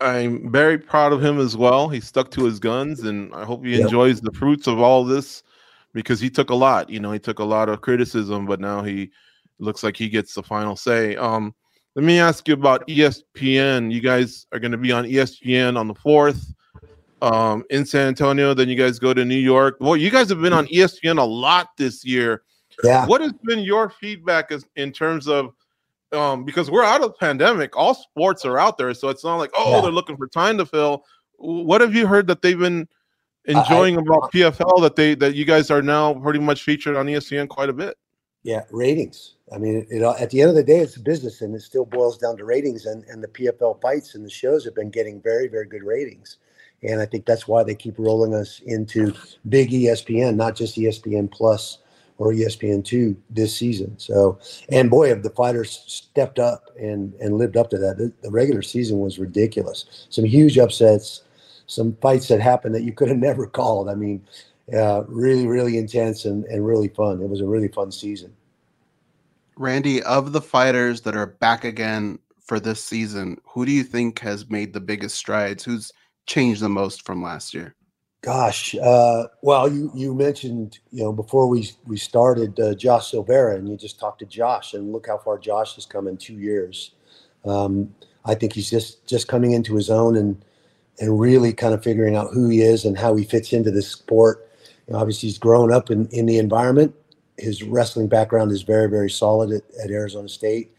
[0.00, 1.88] I'm very proud of him as well.
[1.88, 3.82] He stuck to his guns, and I hope he Yep.
[3.82, 5.42] enjoys the fruits of all this
[5.94, 6.90] because he took a lot.
[6.90, 9.10] You know, he took a lot of criticism, but now he
[9.58, 11.16] looks like he gets the final say.
[11.16, 11.54] Um,
[11.94, 13.92] let me ask you about ESPN.
[13.92, 16.52] You guys are going to be on ESPN on the fourth
[17.22, 18.54] um, in San Antonio.
[18.54, 19.76] Then you guys go to New York.
[19.80, 22.42] Well, you guys have been on ESPN a lot this year
[22.84, 23.06] Yeah.
[23.06, 25.52] what has been your feedback as, in terms of
[26.12, 29.36] um because we're out of the pandemic all sports are out there so it's not
[29.36, 29.80] like oh Yeah.
[29.82, 31.04] they're looking for time to fill
[31.36, 32.88] what have you heard that they've been
[33.44, 37.46] enjoying about pfl that they that you guys are now pretty much featured on espn
[37.48, 37.96] quite a bit
[38.44, 39.34] Yeah, ratings.
[39.52, 41.62] I mean, it, uh, at the end of the day, it's a business, and it
[41.62, 42.86] still boils down to ratings.
[42.86, 46.38] And and the PFL fights and the shows have been getting very, very good ratings.
[46.82, 49.12] And I think that's why they keep rolling us into
[49.48, 51.78] big ESPN, not just ESPN Plus
[52.18, 53.98] or ESPN Two this season.
[53.98, 57.98] So, and boy, have the fighters stepped up and and lived up to that.
[57.98, 60.06] The, the regular season was ridiculous.
[60.10, 61.22] Some huge upsets,
[61.66, 63.88] some fights that happened that you could have never called.
[63.88, 64.24] I mean,
[64.74, 67.22] uh, really, really intense and, and really fun.
[67.22, 68.34] It was a really fun season.
[69.56, 74.20] Randy, of the fighters that are back again for this season, who do you think
[74.20, 75.64] has made the biggest strides?
[75.64, 75.92] Who's
[76.26, 77.74] changed the most from last year?
[78.20, 83.56] Gosh, uh, well, you you mentioned you know before we we started uh, Josh Silveira,
[83.56, 86.34] and you just talked to Josh, and look how far Josh has come in two
[86.34, 86.92] years.
[87.44, 87.94] Um,
[88.24, 90.44] I think he's just just coming into his own and
[90.98, 93.88] and really kind of figuring out who he is and how he fits into this
[93.88, 94.47] sport.
[94.92, 96.94] Obviously, he's grown up in in the environment.
[97.36, 100.74] His wrestling background is very very solid at, at Arizona State.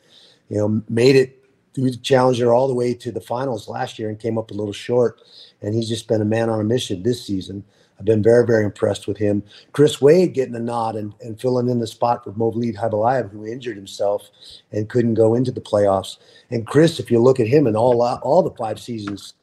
[0.49, 1.43] You know, made it
[1.75, 4.55] through the Challenger all the way to the finals last year and came up a
[4.55, 5.21] little short
[5.61, 7.63] and he's just been a man on a mission this season.
[7.97, 9.43] I've been very, very impressed with him.
[9.73, 13.45] Chris Wade getting a nod and, and filling in the spot for Movlid Khaybulaev, who
[13.45, 14.29] injured himself
[14.71, 16.17] and couldn't go into the playoffs.
[16.49, 19.33] And Chris, if you look at him in all all the five seasons,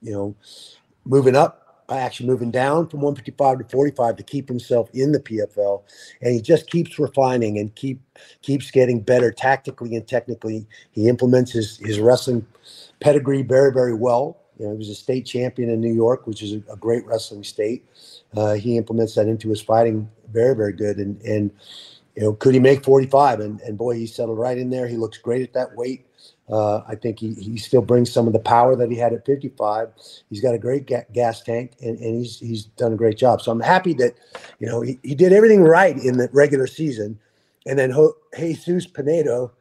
[0.00, 0.34] you know,
[1.04, 1.59] moving up,
[1.98, 5.82] actually moving down from 155 to 45 to keep himself in the PFL,
[6.22, 8.00] and he just keeps refining and keep
[8.42, 10.66] keeps getting better tactically and technically.
[10.92, 12.46] He implements his his wrestling
[13.00, 14.38] pedigree very, very well.
[14.58, 17.42] You know, he was a state champion in New York, which is a, great wrestling
[17.42, 17.86] state.
[18.36, 20.98] Uh, he implements that into his fighting very, very good.
[20.98, 21.50] And and
[22.14, 23.40] you know, could he make 45?
[23.40, 24.86] And and boy, he settled right in there.
[24.86, 26.06] He looks great at that weight.
[26.50, 29.26] Uh, I think he, he still brings some of the power that he had at
[29.26, 29.90] 55.
[30.30, 33.42] He's got a great ga- gas tank, and, and he's he's done a great job.
[33.42, 34.14] So I'm happy that
[34.60, 37.20] you know he, he did everything right in the regular season,
[37.66, 39.52] and then Ho- Jesus Pinedo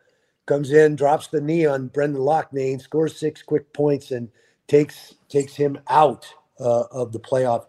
[0.47, 4.29] comes in, drops the knee on Brendan Loughnane, scores six quick points, and
[4.67, 6.27] takes takes him out
[6.59, 7.65] uh, of the playoff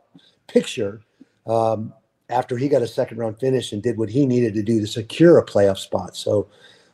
[0.48, 1.02] picture
[1.46, 1.92] um,
[2.30, 4.86] after he got a second round finish and did what he needed to do to
[4.86, 6.16] secure a playoff spot.
[6.16, 6.48] So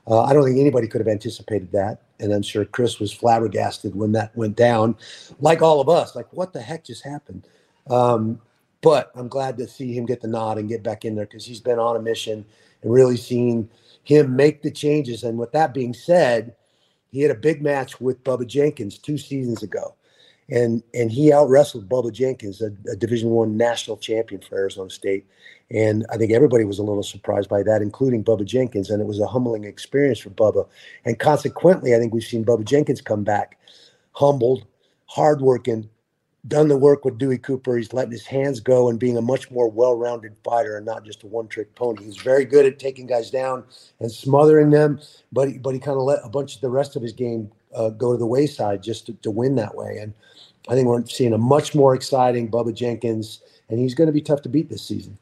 [0.08, 3.94] uh, I don't think anybody could have anticipated that, and I'm sure Chris was flabbergasted
[3.94, 4.96] when that went down,
[5.40, 6.14] like all of us.
[6.14, 7.46] Like, what the heck just happened?
[7.88, 8.40] Um,
[8.80, 11.44] but I'm glad to see him get the nod and get back in there because
[11.44, 12.46] he's been on a mission
[12.82, 13.68] and really seen
[14.04, 15.24] him make the changes.
[15.24, 16.54] And with that being said,
[17.10, 19.95] he had a big match with Bubba Jenkins two seasons ago,
[20.48, 24.90] and and he out wrestled Bubba Jenkins, a, a Division One national champion for Arizona
[24.90, 25.26] State.
[25.70, 28.88] And I think everybody was a little surprised by that, including Bubba Jenkins.
[28.88, 30.68] And it was a humbling experience for Bubba.
[31.04, 33.58] And consequently, I think we've seen Bubba Jenkins come back
[34.12, 34.64] humbled,
[35.06, 35.90] hardworking,
[36.48, 37.76] done the work with Dewey Cooper.
[37.76, 41.24] He's letting his hands go and being a much more well-rounded fighter and not just
[41.24, 42.04] a one-trick pony.
[42.04, 43.64] He's very good at taking guys down
[44.00, 45.00] and smothering them,
[45.32, 47.50] but he, but he kind of let a bunch of the rest of his game
[47.74, 49.98] uh, go to the wayside just to, to win that way.
[50.00, 50.14] And
[50.68, 54.20] I think we're seeing a much more exciting Bubba Jenkins, and he's going to be
[54.20, 55.18] tough to beat this season.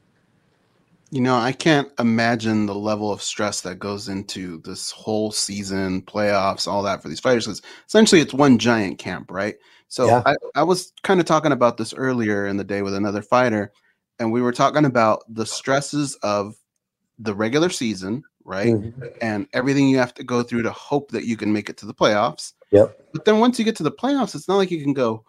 [1.11, 6.01] You know, I can't imagine the level of stress that goes into this whole season,
[6.01, 7.45] playoffs, all that for these fighters.
[7.45, 9.55] Because essentially, it's one giant camp, right?
[9.87, 10.23] So Yeah.
[10.25, 13.71] I, I was kind of talking about this earlier in the day with another fighter,
[14.19, 16.55] and we were talking about the stresses of
[17.19, 18.73] the regular season, right?
[18.73, 19.17] Mhm.
[19.21, 21.85] And everything you have to go through to hope that you can make it to
[21.85, 22.53] the playoffs.
[22.71, 22.99] Yep.
[23.13, 25.23] But then once you get to the playoffs, it's not like you can go,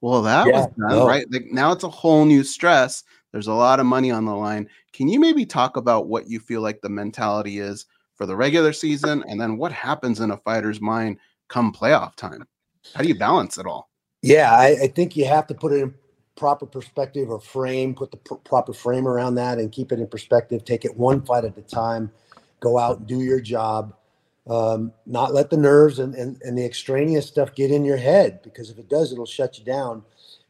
[0.00, 1.06] well, that Yeah, was done, no.
[1.06, 1.26] right?
[1.30, 3.04] Like now it's a whole new stress.
[3.32, 4.68] There's a lot of money on the line.
[4.92, 8.72] Can you maybe talk about what you feel like the mentality is for the regular
[8.72, 11.18] season and then what happens in a fighter's mind
[11.48, 12.46] come playoff time?
[12.94, 13.90] How do you balance it all?
[14.22, 15.94] Yeah, I, I think you have to put it in
[16.36, 20.06] proper perspective or frame, put the pr- proper frame around that and keep it in
[20.06, 20.64] perspective.
[20.64, 22.10] Take it one fight at a time.
[22.60, 23.94] Go out and do your job.
[24.48, 28.40] Um, not let the nerves and, and, and the extraneous stuff get in your head
[28.42, 30.02] because if it does, it'll shut you down.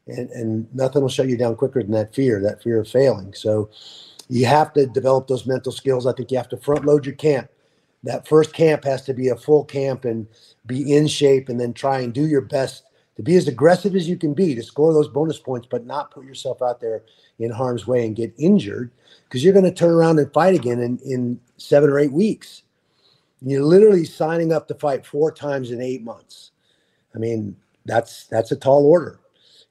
[0.07, 3.33] And, and nothing will shut you down quicker than that fear, that fear of failing.
[3.33, 3.69] So
[4.29, 6.07] you have to develop those mental skills.
[6.07, 7.49] I think you have to front load your camp.
[8.03, 10.27] That first camp has to be a full camp and
[10.65, 12.83] be in shape and then try and do your best
[13.17, 16.11] to be as aggressive as you can be to score those bonus points, but not
[16.11, 17.03] put yourself out there
[17.37, 18.91] in harm's way and get injured
[19.25, 22.63] because you're going to turn around and fight again in, in seven or eight weeks.
[23.41, 26.51] You're literally signing up to fight four times in eight months.
[27.15, 29.19] I mean, that's that's a tall order.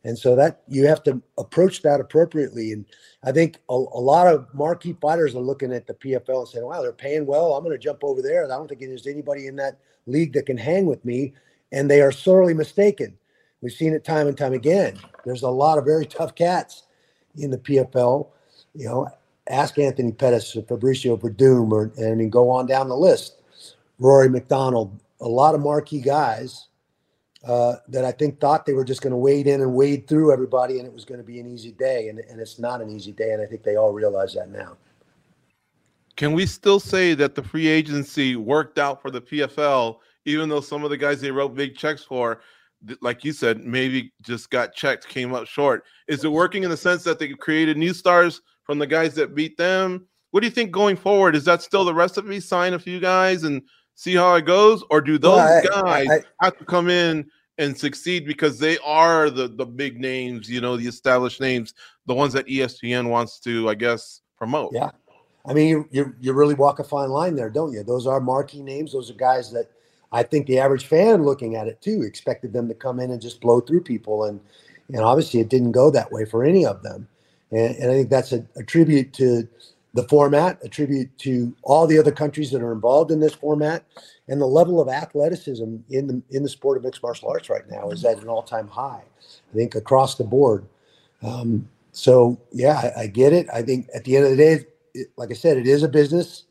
[0.04, 2.72] And so that you have to approach that appropriately.
[2.72, 2.86] And
[3.24, 6.64] I think a, a lot of marquee fighters are looking at the PFL and saying,
[6.64, 7.54] wow, they're paying well.
[7.54, 8.44] I'm going to jump over there.
[8.44, 11.34] I don't think there's anybody in that league that can hang with me.
[11.72, 13.18] And they are sorely mistaken.
[13.60, 14.98] We've seen it time and time again.
[15.24, 16.84] There's a lot of very tough cats
[17.36, 18.28] in the PFL.
[18.74, 19.08] You know,
[19.48, 23.37] ask Anthony Pettis or Fabricio Werdum, or and I mean, go on down the list.
[23.98, 26.68] Rory MacDonald, a lot of marquee guys
[27.44, 30.32] uh, that I think thought they were just going to wade in and wade through
[30.32, 32.90] everybody, and it was going to be an easy day, and, and it's not an
[32.90, 34.76] easy day, and I think they all realize that now.
[36.16, 40.60] Can we still say that the free agency worked out for the PFL, even though
[40.60, 42.40] some of the guys they wrote big checks for,
[43.00, 45.84] like you said, maybe just got checked, came up short?
[46.08, 49.36] Is it working in the sense that they created new stars from the guys that
[49.36, 50.08] beat them?
[50.32, 51.36] What do you think going forward?
[51.36, 52.40] Is that still the recipe?
[52.40, 53.62] Sign a few guys and
[53.98, 57.28] see how it goes, or do those Well, I- guys I- have to come in
[57.58, 61.74] and succeed because they are the the big names, you know, the established names,
[62.06, 64.70] the ones that ESPN wants to, I guess, promote?
[64.72, 64.90] Yeah.
[65.44, 67.82] I mean, you, you you really walk a fine line there, don't you?
[67.82, 68.92] Those are marquee names.
[68.92, 69.68] Those are guys that
[70.12, 73.20] I think the average fan looking at it too expected them to come in and
[73.20, 74.38] just blow through people, and
[74.94, 77.08] and obviously it didn't go that way for any of them.
[77.50, 79.48] And, and I think that's a, a tribute to
[79.94, 83.84] the format, a tribute to all the other countries that are involved in this format,
[84.28, 87.68] and the level of athleticism in the in the sport of mixed martial arts right
[87.70, 89.02] now is at an all time high.
[89.50, 90.66] I think across the board.
[91.22, 93.46] Um, so yeah, I, I get it.
[93.52, 94.64] I think at the end of the day,
[94.94, 96.44] it, like I said, it is a business.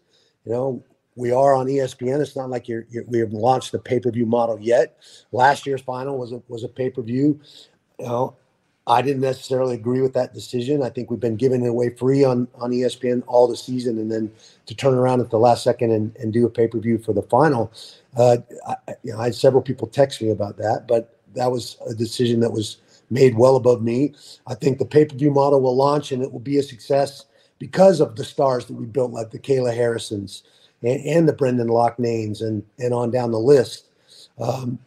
[0.45, 0.83] You know,
[1.15, 2.21] we are on ESPN.
[2.21, 4.97] It's not like you're, you're we have launched the pay per view model yet.
[5.31, 7.39] Last year's final was a was a pay per view.
[7.99, 8.35] You know,
[8.87, 10.81] I didn't necessarily agree with that decision.
[10.81, 14.09] I think we've been giving it away free on on ESPN all the season, and
[14.09, 14.31] then
[14.65, 17.11] to turn around at the last second and, and do a pay per view for
[17.11, 17.71] the final.
[18.15, 21.77] Uh, I, you know, I had several people text me about that, but that was
[21.85, 22.77] a decision that was
[23.09, 24.15] made well above me.
[24.47, 27.25] I think the pay per view model will launch and it will be a success
[27.59, 30.43] because of the stars that we built, like the Kayla Harrisons
[30.81, 33.89] and, and the Brendan Loughnanes and and on down the list,
[34.39, 34.79] um,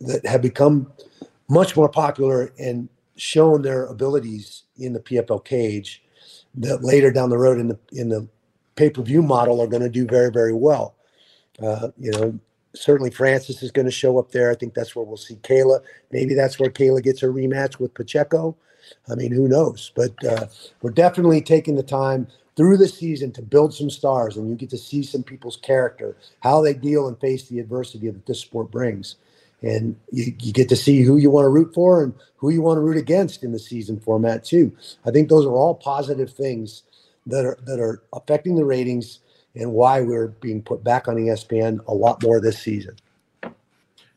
[0.00, 0.92] that have become
[1.48, 6.02] much more popular and shown their abilities in the PFL cage.
[6.54, 8.26] That later down the road in the in the
[8.74, 10.96] pay per view model are going to do very very well.
[11.62, 12.38] Uh, you know,
[12.74, 14.50] certainly Francis is going to show up there.
[14.50, 15.80] I think that's where we'll see Kayla.
[16.10, 18.56] Maybe that's where Kayla gets her rematch with Pacheco.
[19.10, 19.92] I mean, who knows?
[19.94, 20.46] But uh,
[20.80, 24.70] we're definitely taking the time through the season to build some stars, and you get
[24.70, 28.70] to see some people's character, how they deal and face the adversity that this sport
[28.70, 29.16] brings.
[29.62, 32.62] And you, you get to see who you want to root for and who you
[32.62, 34.72] want to root against in the season format too.
[35.04, 36.84] I think those are all positive things
[37.26, 39.20] that are that are affecting the ratings
[39.54, 42.96] and why we're being put back on ESPN a lot more this season.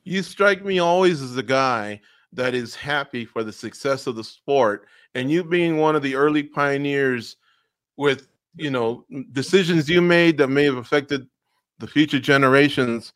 [0.04, 2.00] you strike me always as a guy
[2.34, 6.16] that is happy for the success of the sport and you being one of the
[6.16, 7.38] early pioneers
[7.98, 11.28] with you know decisions you made that may have affected
[11.80, 13.14] the future generations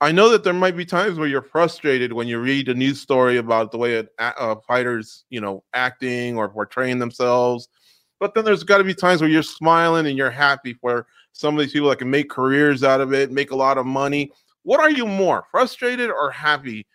[0.00, 3.00] I know that there might be times where you're frustrated when you read a news
[3.00, 7.68] story about the way a, a fighters, you know, acting or portraying themselves.
[8.20, 11.54] But then there's got to be times where you're smiling and you're happy for some
[11.54, 14.30] of these people that can make careers out of it, make a lot of money.
[14.62, 16.86] What are you more frustrated or happy?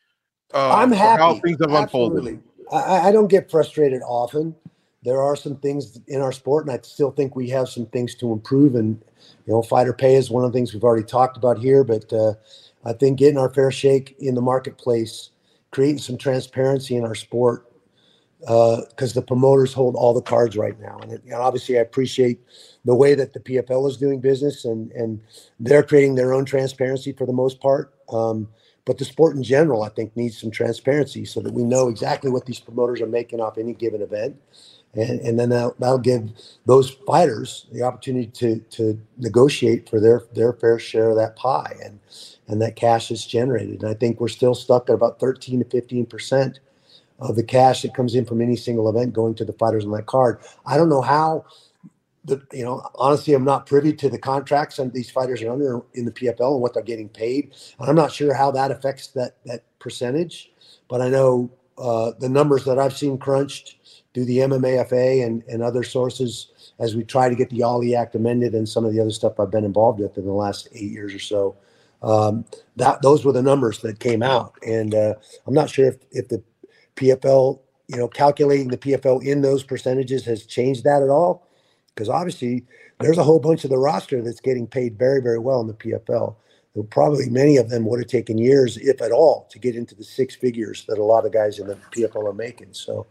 [0.53, 1.21] Uh, I'm happy.
[1.21, 2.33] How things have Absolutely.
[2.33, 2.43] unfolded.
[2.71, 4.55] I, I don't get frustrated often.
[5.03, 8.15] There are some things in our sport, and I still think we have some things
[8.15, 8.75] to improve.
[8.75, 9.03] And
[9.45, 11.83] you know, fighter pay is one of the things we've already talked about here.
[11.83, 12.33] But uh,
[12.85, 15.29] I think getting our fair shake in the marketplace,
[15.71, 17.65] creating some transparency in our sport,
[18.39, 20.99] because uh, the promoters hold all the cards right now.
[21.01, 22.39] And, it, and, obviously, I appreciate
[22.83, 25.21] the way that the PFL is doing business, and and
[25.59, 27.93] they're creating their own transparency for the most part.
[28.09, 28.49] Um,
[28.85, 32.29] but the sport in general, I think, needs some transparency so that we know exactly
[32.29, 34.37] what these promoters are making off any given event.
[34.93, 36.29] And, and then that'll, that'll give
[36.65, 41.75] those fighters the opportunity to, to negotiate for their, their fair share of that pie
[41.83, 41.99] and,
[42.47, 43.81] and that cash is generated.
[43.81, 46.59] And I think we're still stuck at about 13 to 15%
[47.19, 49.91] of the cash that comes in from any single event going to the fighters on
[49.91, 50.41] that card.
[50.65, 51.45] I don't know how
[52.25, 55.81] the you know honestly i'm not privy to the contracts and these fighters are under
[55.93, 59.07] in the pfl and what they're getting paid and i'm not sure how that affects
[59.07, 60.51] that that percentage
[60.87, 63.77] but i know uh, the numbers that i've seen crunched
[64.13, 68.15] through the mmafa and, and other sources as we try to get the ali act
[68.15, 70.91] amended and some of the other stuff i've been involved with in the last eight
[70.91, 71.55] years or so
[72.03, 72.45] um,
[72.75, 75.13] that those were the numbers that came out and uh,
[75.47, 76.43] i'm not sure if, if the
[76.95, 81.47] pfl you know calculating the pfl in those percentages has changed that at all
[81.95, 82.65] because obviously
[82.99, 85.73] there's a whole bunch of the roster that's getting paid very, very well in the
[85.73, 86.35] PFL.
[86.89, 90.03] Probably many of them would have taken years, if at all, to get into the
[90.03, 92.69] six figures that a lot of guys in the PFL are making.
[92.71, 93.05] So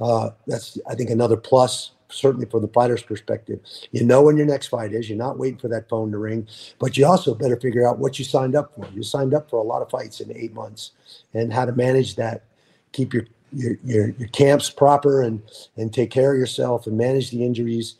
[0.00, 3.60] uh, that's, I think, another plus, certainly from the fighter's perspective.
[3.92, 5.08] You know when your next fight is.
[5.08, 6.46] You're not waiting for that phone to ring,
[6.78, 8.86] but you also better figure out what you signed up for.
[8.94, 10.92] You signed up for a lot of fights in eight months,
[11.34, 12.44] and how to manage that.
[12.92, 15.42] Keep your your, your, your camps proper and
[15.76, 17.94] and take care of yourself and manage the injuries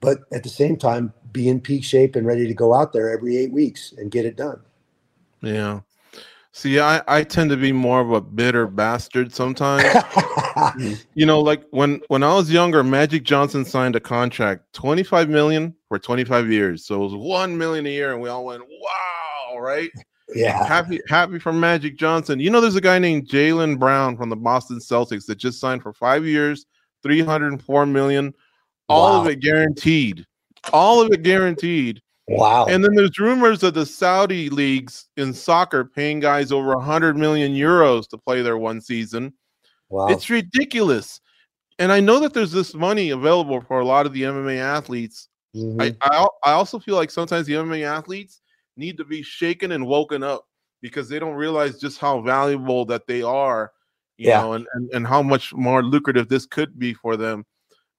[0.00, 3.10] but at the same time be in peak shape and ready to go out there
[3.10, 4.60] every eight weeks and get it done
[5.40, 5.80] yeah
[6.52, 9.84] see i i tend to be more of a bitter bastard sometimes
[11.14, 15.74] you know like when when i was younger magic johnson signed a contract 25 million
[15.88, 19.58] for 25 years so it was 1 million a year and we all went wow
[19.58, 19.90] right
[20.34, 24.28] yeah happy happy for magic johnson you know there's a guy named Jaylen brown from
[24.28, 26.66] the boston celtics that just signed for five years
[27.02, 28.34] 304 million
[28.88, 29.20] all wow.
[29.20, 30.24] of it guaranteed.
[30.72, 32.00] All of it guaranteed.
[32.28, 32.66] Wow.
[32.66, 37.52] And then there's rumors of the Saudi leagues in soccer paying guys over 100 million
[37.52, 39.32] euros to play their one season.
[39.88, 40.08] Wow.
[40.08, 41.20] It's ridiculous.
[41.78, 45.28] And I know that there's this money available for a lot of the MMA athletes.
[45.56, 45.80] Mm-hmm.
[45.80, 48.42] I, I, I also feel like sometimes the MMA athletes
[48.76, 50.46] need to be shaken and woken up
[50.82, 53.72] because they don't realize just how valuable that they are,
[54.16, 54.40] you yeah.
[54.40, 57.44] know, and, and, and how much more lucrative this could be for them.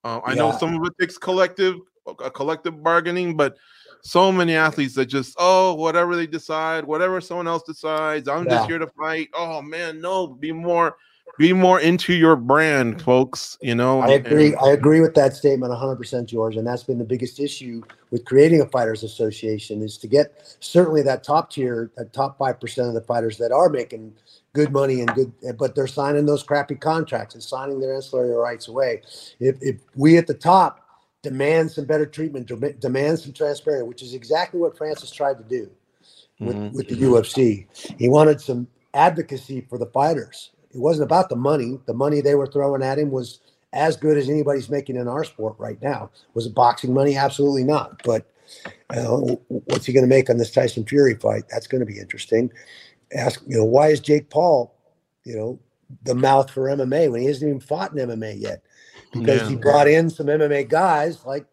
[0.04, 0.36] Uh, I yeah.
[0.36, 1.76] know some of it takes collective,
[2.06, 3.56] a collective bargaining, but
[4.02, 8.50] so many athletes that just oh whatever they decide, whatever someone else decides, I'm yeah.
[8.50, 9.28] just here to fight.
[9.34, 10.96] Oh man, no, be more,
[11.38, 13.58] be more into your brand, folks.
[13.60, 14.48] You know, I agree.
[14.48, 17.82] And, I agree with that statement 100, percent George, and that's been the biggest issue
[18.10, 22.60] with creating a fighters association is to get certainly that top tier, that top five
[22.60, 24.14] percent of the fighters that are making
[24.52, 28.30] good money and good, eh, but they're signing those crappy contracts and signing their ancillary
[28.30, 29.02] rights away.
[29.38, 30.79] If, if we at the top
[31.22, 32.46] demand some better treatment,
[32.80, 35.70] demand some transparency, which is exactly what Francis tried to do
[36.38, 36.76] with, mm-hmm.
[36.76, 37.66] with the UFC.
[37.98, 40.50] He wanted some advocacy for the fighters.
[40.72, 41.78] It wasn't about the money.
[41.86, 43.40] The money they were throwing at him was
[43.72, 46.10] as good as anybody's making in our sport right now.
[46.34, 47.16] Was it boxing money?
[47.16, 48.02] Absolutely not.
[48.04, 48.26] But
[48.90, 51.44] uh, what's he going to make on this Tyson Fury fight?
[51.48, 52.50] That's going to be interesting
[53.14, 54.74] ask, you know, why is Jake Paul,
[55.24, 55.58] you know,
[56.04, 58.62] the mouth for MMA when he hasn't even fought in MMA yet?
[59.12, 59.48] Because yeah.
[59.48, 61.46] he brought in some MMA guys like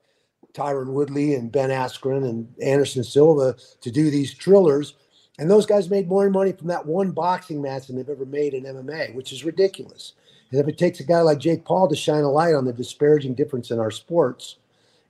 [0.54, 4.94] Tyron Woodley and Ben Askren and Anderson Silva to do these trillers.
[5.40, 8.54] And those guys made more money from that one boxing match than they've ever made
[8.54, 10.14] in MMA, which is ridiculous.
[10.52, 12.74] And if it takes a guy like Jake Paul to shine a light on the
[12.74, 14.58] disparaging difference in our sports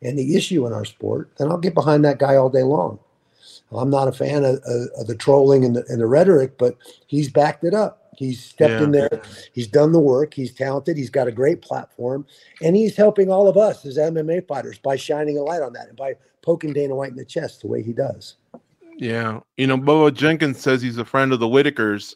[0.01, 2.99] and the issue in our sport, then I'll get behind that guy all day long.
[3.71, 6.77] I'm not a fan of, of, of the trolling and the, and the, rhetoric, but
[7.07, 8.06] he's backed it up.
[8.17, 8.83] He's stepped yeah.
[8.83, 9.21] in there.
[9.53, 10.33] He's done the work.
[10.33, 10.97] He's talented.
[10.97, 12.25] He's got a great platform,
[12.61, 15.87] and he's helping all of us as MMA fighters by shining a light on that
[15.87, 18.35] and by poking Dana White in the chest the way he does.
[18.97, 22.15] Yeah, you know, Bubba Jenkins says he's a friend of the Whitakers,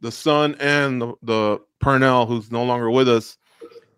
[0.00, 3.36] the son and the, the Pernell, who's no longer with us.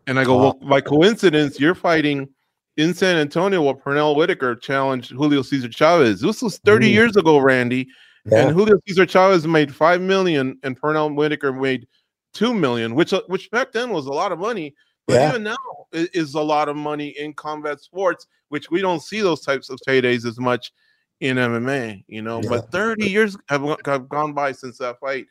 [0.06, 2.28] And I go, well, by coincidence, you're fighting
[2.76, 6.20] in San Antonio where Pernell Whitaker challenged Julio Cesar Chavez.
[6.20, 6.92] This was 30 mm.
[6.92, 7.88] years ago, Randy.
[8.24, 8.46] Yeah.
[8.46, 11.86] And Julio Cesar Chavez made five million, and Pernell Whitaker made
[12.32, 14.74] two million, which uh, which back then was a lot of money.
[15.06, 15.28] But Yeah.
[15.30, 15.56] even now
[15.92, 19.80] is a lot of money in combat sports, which we don't see those types of
[19.86, 20.72] paydays as much
[21.20, 22.04] in MMA.
[22.06, 22.48] You know, Yeah.
[22.50, 25.26] but 30 years have, have gone by since that fight.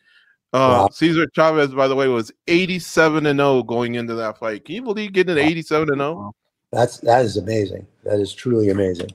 [0.53, 0.89] Uh, Wow.
[0.91, 4.65] Cesar Chavez, by the way, was 87 and 0 going into that fight.
[4.65, 6.33] Can you believe getting an 87 and 0?
[6.73, 7.87] That's that is amazing.
[8.03, 9.11] That is truly amazing.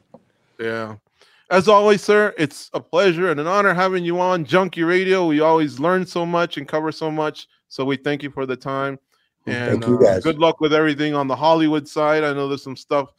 [0.58, 0.96] Yeah.
[1.50, 5.26] As always, sir, it's a pleasure and an honor having you on Junkie Radio.
[5.26, 7.46] We always learn so much and cover so much.
[7.68, 8.98] So we thank you for the time.
[9.46, 10.24] And Thank you, uh, guys.
[10.24, 12.24] good luck with everything on the Hollywood side.
[12.24, 13.10] I know there's some stuff,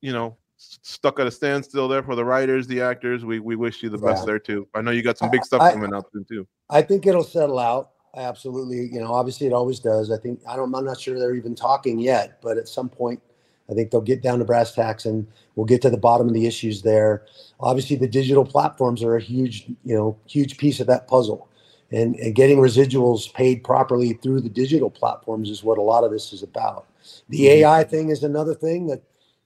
[0.00, 3.26] you know, stuck at a standstill there for the writers, the actors.
[3.26, 4.66] We we wish you the best there too.
[4.74, 6.46] I know you got some big stuff I- coming out soon too.
[6.70, 7.90] I think it'll settle out.
[8.16, 8.88] Absolutely.
[8.90, 10.10] You know, obviously it always does.
[10.10, 13.20] I think I don't I'm not sure they're even talking yet, but at some point
[13.70, 16.34] I think they'll get down to brass tacks and we'll get to the bottom of
[16.34, 17.24] the issues there.
[17.60, 21.48] Obviously the digital platforms are a huge, you know, huge piece of that puzzle.
[21.92, 26.12] And, and getting residuals paid properly through the digital platforms is what a lot of
[26.12, 26.86] this is about.
[27.30, 29.02] The AI thing is another thing that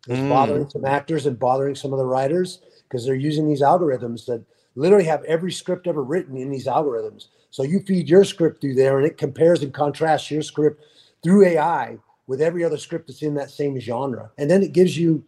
[0.09, 0.29] is Mm.
[0.29, 4.45] bothering some actors and bothering some of the writers because they're using these algorithms that
[4.77, 7.29] literally have every script ever written in these algorithms.
[7.51, 10.83] So you feed your script through there and it compares and contrasts your script
[11.23, 14.31] through AI with every other script that's in that same genre.
[14.39, 15.25] And then it gives you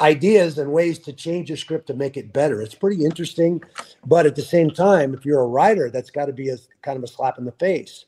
[0.00, 2.60] ideas and ways to change your script to make it better.
[2.60, 3.62] It's pretty interesting.
[4.06, 6.96] But at the same time, if you're a writer, that's got to be a kind
[6.96, 8.04] of a slap in the face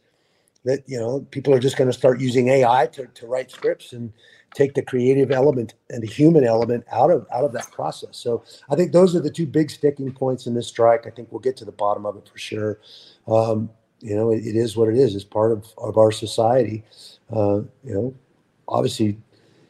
[0.65, 3.93] that, you know, people are just going to start using AI to, to write scripts
[3.93, 4.13] and
[4.53, 8.17] take the creative element and the human element out of out of that process.
[8.17, 11.07] So I think those are the two big sticking points in this strike.
[11.07, 12.81] I think we'll get to the bottom of it for sure.
[13.29, 15.15] Um, you know, it, it is what it is.
[15.15, 16.85] It's part of, of our society.
[17.33, 18.15] Uh, you know,
[18.69, 19.19] obviously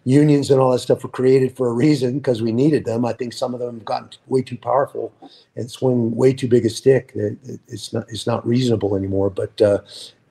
[0.05, 3.05] unions and all that stuff were created for a reason because we needed them.
[3.05, 5.13] I think some of them have gotten way too powerful
[5.57, 7.13] and swing way too big a stick.
[7.15, 9.31] It, it- it's not it's not reasonable anymore.
[9.31, 9.81] But uh,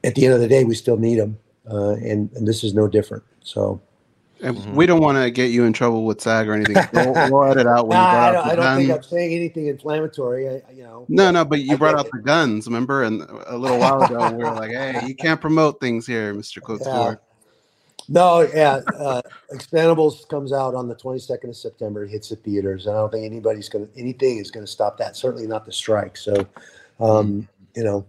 [0.04, 1.38] at the end of the day, we still need them,
[1.70, 3.24] uh, and and this is no different.
[3.44, 3.82] So.
[4.42, 4.74] And Mhm.
[4.74, 6.76] we don't want to get you in trouble with SAG or anything.
[6.94, 8.92] We'll, we'll edit out when Nah, you brought I up don't, the I don't think.
[8.92, 10.50] I'm saying anything inflammatory.
[10.50, 11.06] I, you know.
[11.08, 13.04] No, no, but you I brought up the guns, remember?
[13.04, 16.60] And a little while ago, we were like, "Hey, you can't promote things here, Mister
[16.60, 16.66] Yeah.
[16.66, 17.22] Couture."
[18.08, 18.82] No, yeah.
[19.00, 19.22] Uh,
[19.54, 22.04] Expendables comes out on the 22nd of September.
[22.04, 22.86] It hits the theaters.
[22.86, 25.16] and I don't think anybody's going to, anything is going to stop that.
[25.16, 26.16] Certainly not the strike.
[26.18, 26.46] So,
[27.00, 28.06] um, you know,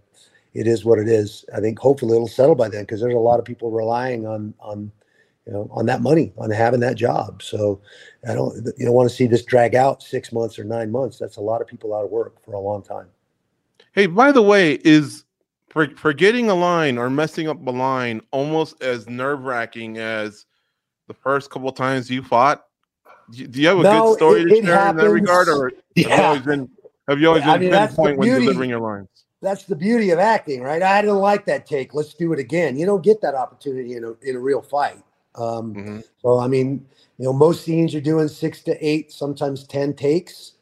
[0.52, 1.46] it is what it is.
[1.54, 4.52] I think hopefully it'll settle by then because there's a lot of people relying on,
[4.60, 4.92] on,
[5.46, 7.42] you know, on that money, on having that job.
[7.42, 7.80] So
[8.28, 11.18] I don't, you don't want to see this drag out six months or nine months.
[11.18, 13.06] That's a lot of people out of work for a long time.
[13.92, 15.24] Hey, by the way, is
[15.70, 20.46] for, forgetting a line or messing up a line almost as nerve wracking as
[21.06, 22.64] the first couple times you fought?
[23.30, 26.06] Do you have a No, good story it- to share in that regard, or have
[26.06, 26.68] you always been
[27.08, 29.08] have you always I been mean, the pinpoint when delivering your lines?
[29.42, 30.82] that's the beauty of acting, right?
[30.82, 31.94] I didn't like that take.
[31.94, 32.76] Let's do it again.
[32.76, 35.02] You don't get that opportunity in a in a real fight.
[35.36, 36.04] Um, Mhm.
[36.22, 36.84] So I mean,
[37.18, 40.52] you know, most scenes you're doing six to eight, sometimes ten takes,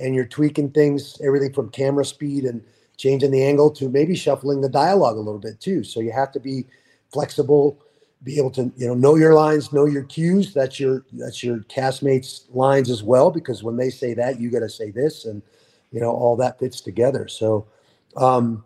[0.00, 2.62] and you're tweaking things, everything from camera speed and
[2.96, 5.84] changing the angle to maybe shuffling the dialogue a little bit too.
[5.84, 6.66] So you have to be
[7.12, 7.78] flexible,
[8.22, 10.52] be able to you know know your lines, know your cues.
[10.52, 14.60] That's your that's your castmates' lines as well, because when they say that, you got
[14.60, 15.42] to say this, and
[15.92, 17.28] you know all that fits together.
[17.28, 17.66] So.
[18.16, 18.64] Um,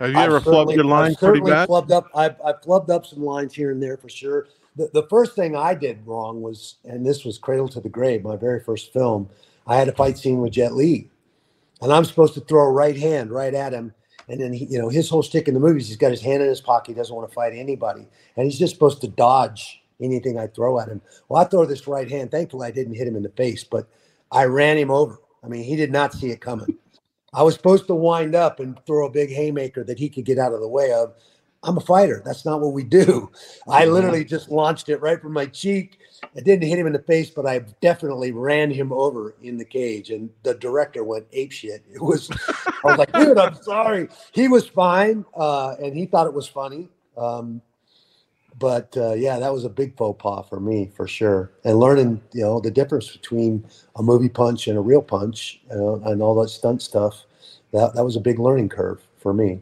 [0.00, 1.68] Have you I've ever flubbed your I've lines pretty bad?
[1.68, 2.08] Flubbed up.
[2.14, 4.48] I've, I've flubbed up some lines here and there for sure.
[4.76, 8.24] The, the first thing I did wrong was, and this was Cradle 2 the Grave,
[8.24, 9.28] my very first film.
[9.66, 11.08] I had a fight scene with Jet Li,
[11.80, 13.94] and I'm supposed to throw a right hand right at him.
[14.28, 16.42] And then he, you know, his whole stick in the movies, he's got his hand
[16.42, 16.92] in his pocket.
[16.92, 20.80] He doesn't want to fight anybody, and he's just supposed to dodge anything I throw
[20.80, 21.00] at him.
[21.28, 22.30] Well, I throw this right hand.
[22.30, 23.86] Thankfully, I didn't hit him in the face, but
[24.32, 25.20] I ran him over.
[25.44, 26.78] I mean, he did not see it coming.
[27.34, 30.38] I was supposed to wind up and throw a big haymaker that he could get
[30.38, 31.14] out of the way of.
[31.66, 32.20] I'm a fighter.
[32.24, 33.30] That's not what we do.
[33.66, 35.98] I literally just launched it right from my cheek.
[36.36, 39.64] I didn't hit him in the face, but I definitely ran him over in the
[39.64, 40.10] cage.
[40.10, 41.82] And the director went ape shit.
[41.90, 44.08] It was, I was like, dude, I'm sorry.
[44.32, 46.90] He was fine, uh, and he thought it was funny.
[47.16, 47.62] Um,
[48.58, 51.50] but uh, yeah, that was a big faux pas for me for sure.
[51.64, 53.64] And learning, you know, the difference between
[53.96, 57.24] a movie punch and a real punch, know, and all that stunt stuff.
[57.72, 59.60] That that was a big learning curve for me.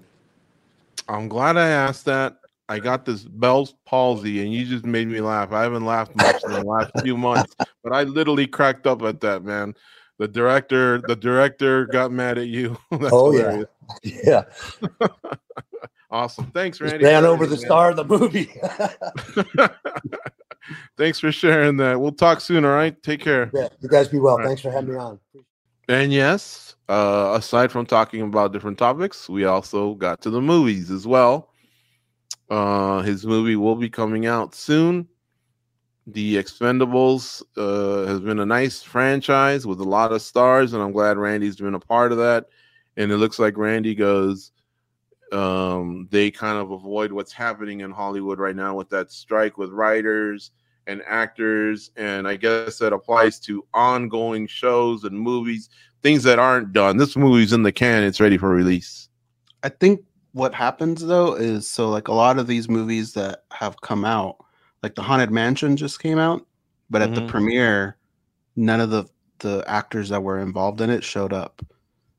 [1.09, 2.37] I'm glad I asked that.
[2.69, 5.53] I got this Bell's palsy, and you just made me laugh.
[5.53, 9.21] I haven't laughed much in the last few months, but I literally cracked up at
[9.21, 9.75] that, man.
[10.19, 12.77] The director, the director got mad at you.
[12.91, 13.65] That's Oh, yeah.
[14.05, 14.45] Yeah,
[16.13, 16.51] Awesome.
[16.51, 17.03] Thanks, Randy.
[17.03, 18.53] ran over the star of the movie.
[20.99, 21.99] Thanks for sharing that.
[21.99, 22.67] We'll talk soon.
[22.67, 23.03] All right.
[23.03, 23.51] Take care.
[23.55, 24.37] yeah, you guys be well.
[24.37, 24.47] right.
[24.47, 25.19] Thanks for having me on.
[25.89, 30.91] And yes, uh, aside from talking about different topics, we also got to the movies
[30.91, 31.49] as well.
[32.51, 35.09] Uh, his movie will be coming out soon.
[36.07, 40.93] The Expendables uh, has been a nice franchise with a lot of stars, and I'm
[40.93, 42.49] glad Randy's been a part of that.
[42.99, 44.53] And it looks like Randy goes,
[45.33, 49.71] um, they kind of avoid what's happening in Hollywood right now with that strike with
[49.71, 50.51] writers
[50.87, 51.91] and actors.
[51.97, 55.71] And I guess that applies to ongoing shows and movies,
[56.03, 56.97] things that aren't done.
[56.97, 59.09] This movie's in the can, it's ready for release.
[59.63, 60.01] I think
[60.33, 64.37] what happens though is so like a lot of these movies that have come out,
[64.83, 66.47] like the Haunted Mansion just came out,
[66.91, 67.29] but at the Mhm.
[67.29, 67.97] premiere,
[68.57, 69.05] none of the
[69.41, 71.63] the actors that were involved in it showed up.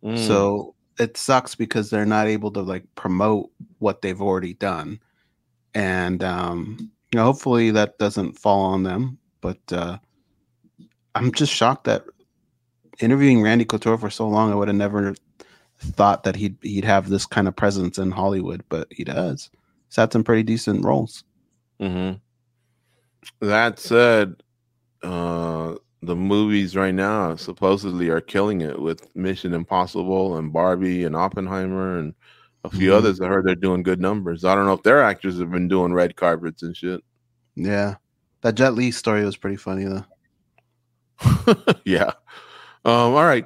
[0.04, 0.18] Mm.
[0.18, 5.00] So it sucks because they're not able to like promote what they've already done.
[5.74, 6.78] And um,
[7.12, 9.18] you know, hopefully that doesn't fall on them.
[9.42, 9.98] But uh
[11.16, 12.06] I'm just shocked that
[13.00, 15.16] interviewing Randy Couture for so long, I would have never
[15.80, 19.50] thought that he'd he'd have this kind of presence in Hollywood, but he does.
[19.88, 21.24] He's had some pretty decent roles.
[21.80, 22.18] mm-hmm.
[23.46, 24.44] That said,
[25.02, 25.76] uh,
[26.06, 31.98] the movies right now supposedly are killing it with Mission Impossible and Barbie and Oppenheimer
[31.98, 32.14] and
[32.64, 32.96] a few Mhm.
[32.96, 33.22] others.
[33.22, 34.44] I heard they're doing good numbers.
[34.46, 37.02] I don't know if their actors have been doing red carpets and shit.
[37.56, 37.96] Yeah.
[38.42, 40.06] That Jet Li story was pretty funny though.
[41.86, 42.12] yeah.
[42.86, 43.46] Um, all right.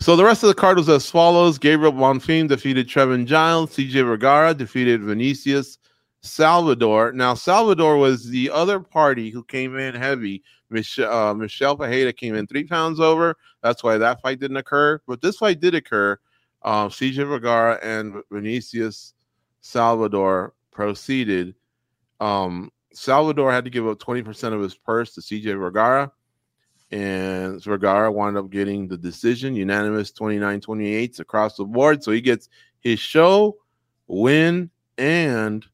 [0.00, 3.74] So the rest of the card was as follows: Gabriel Bonfim defeated Trevin Giles.
[3.74, 5.78] CJ Vergara defeated Vinicius
[6.22, 7.12] Salvador.
[7.12, 10.42] Now Salvador was the other party who came in heavy.
[10.70, 13.36] Uh, Michel Pereira came in three pounds over.
[13.62, 15.00] That's why that fight didn't occur.
[15.06, 16.18] But this fight did occur.
[16.62, 19.14] Um, CJ Vergara and Vinicius
[19.60, 21.54] Salvador proceeded.
[22.20, 26.10] Um, Salvador had to give up 20% of his purse to CJ Vergara
[26.90, 32.02] and Vergara wound up getting the decision unanimous 29 28 across the board.
[32.02, 32.48] So he gets
[32.80, 33.56] his show,
[34.06, 35.64] win, and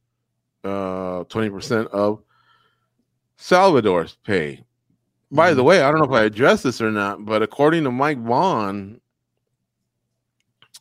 [0.65, 2.23] uh 20% of
[3.37, 4.65] Salvador's pay.
[5.31, 7.91] By the way, I don't know if I addressed this or not, but according to
[7.91, 9.01] Mike Vaughn,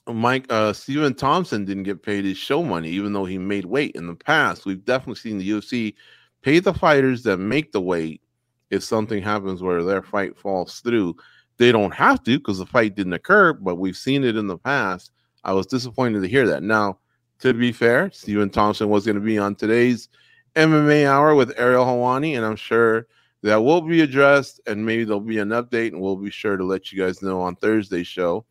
[0.08, 3.96] Mike uh Stephen Thompson didn't get paid his show money, even though he made weight
[3.96, 4.66] in the past.
[4.66, 5.96] We've definitely seen the UFC
[6.42, 8.22] pay the fighters that make the weight
[8.70, 11.16] if something happens where their fight falls through.
[11.58, 14.58] They don't have to because the fight didn't occur, but we've seen it in the
[14.58, 15.12] past.
[15.44, 16.64] I was disappointed to hear that.
[16.64, 17.00] Now,
[17.40, 20.10] to be fair, Stephen Thompson was going to be on today's
[20.56, 23.08] MMA hour with Ariel Helwani, and I'm sure
[23.44, 26.64] that will be addressed and maybe there'll be an update, and we'll be sure to
[26.64, 28.46] let you guys know on Thursday's show.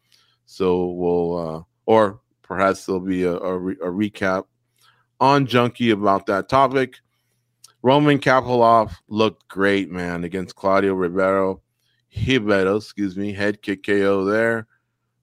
[0.44, 4.44] So we'll, uh, or perhaps there'll be a, a, re- a recap
[5.18, 6.96] on Junkie about that topic.
[7.82, 11.62] Roman Kopylov looked great, man, against Claudio Ribeiro.
[12.14, 14.68] Ribeiro, excuse me, head kick KO there.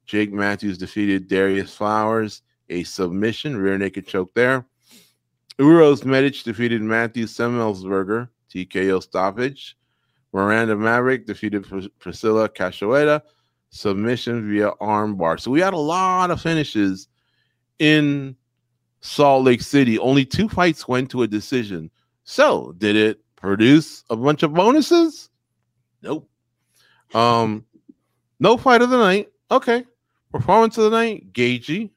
[0.06, 4.66] Jake Matthews defeated Darrius Flowers, a submission, rear naked choke there.
[5.60, 9.78] Uros Medic defeated Matthew Semelsberger, TKO stoppage.
[10.34, 13.22] Miranda Maverick defeated Pris- Priscilla Cachoeira,
[13.70, 15.40] submission via armbar.
[15.40, 17.08] So we had a lot of finishes
[17.80, 18.36] in
[19.02, 19.98] Salt Lake City.
[19.98, 21.90] Only two fights went to a decision.
[22.24, 25.30] So, did it produce a bunch of bonuses?
[26.04, 26.30] Nope.
[27.14, 27.66] Um,
[28.40, 29.30] no fight of the night.
[29.50, 29.84] Okay.
[30.32, 31.90] Performance of the night, Gaethje.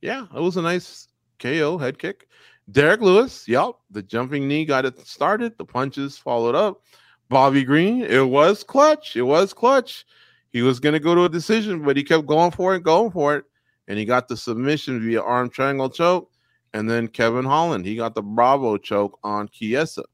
[0.00, 2.27] Yeah, it was a nice KO head kick.
[2.70, 3.72] Derrick Lewis, yep.
[3.90, 5.56] The jumping knee got it started.
[5.56, 6.82] The punches followed up.
[7.28, 9.16] Bobby Green, it was clutch.
[9.16, 10.06] It was clutch.
[10.52, 13.10] He was going to go to a decision, but he kept going for it, going
[13.10, 13.44] for it.
[13.86, 16.30] And he got the submission via arm triangle choke.
[16.74, 20.04] And then Kevin Holland, he got the Bravo choke on Chiesa.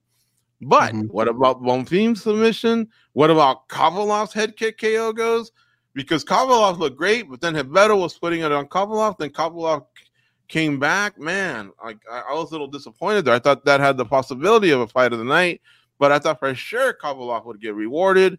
[0.61, 1.11] But Mhm.
[1.11, 2.89] what about Bonfim's submission?
[3.13, 5.51] What about Kopylov's head kick KO goes?
[5.95, 9.19] Because Kopylov looked great, but then Ribeiro was putting it on Kopylov.
[9.19, 9.87] Then Kopylov
[10.49, 11.19] came back.
[11.19, 13.35] Man, I, I I was a little disappointed there.
[13.35, 15.61] I thought that had the possibility of a fight of the night,
[15.99, 18.39] but I thought for sure Kopylov would get rewarded.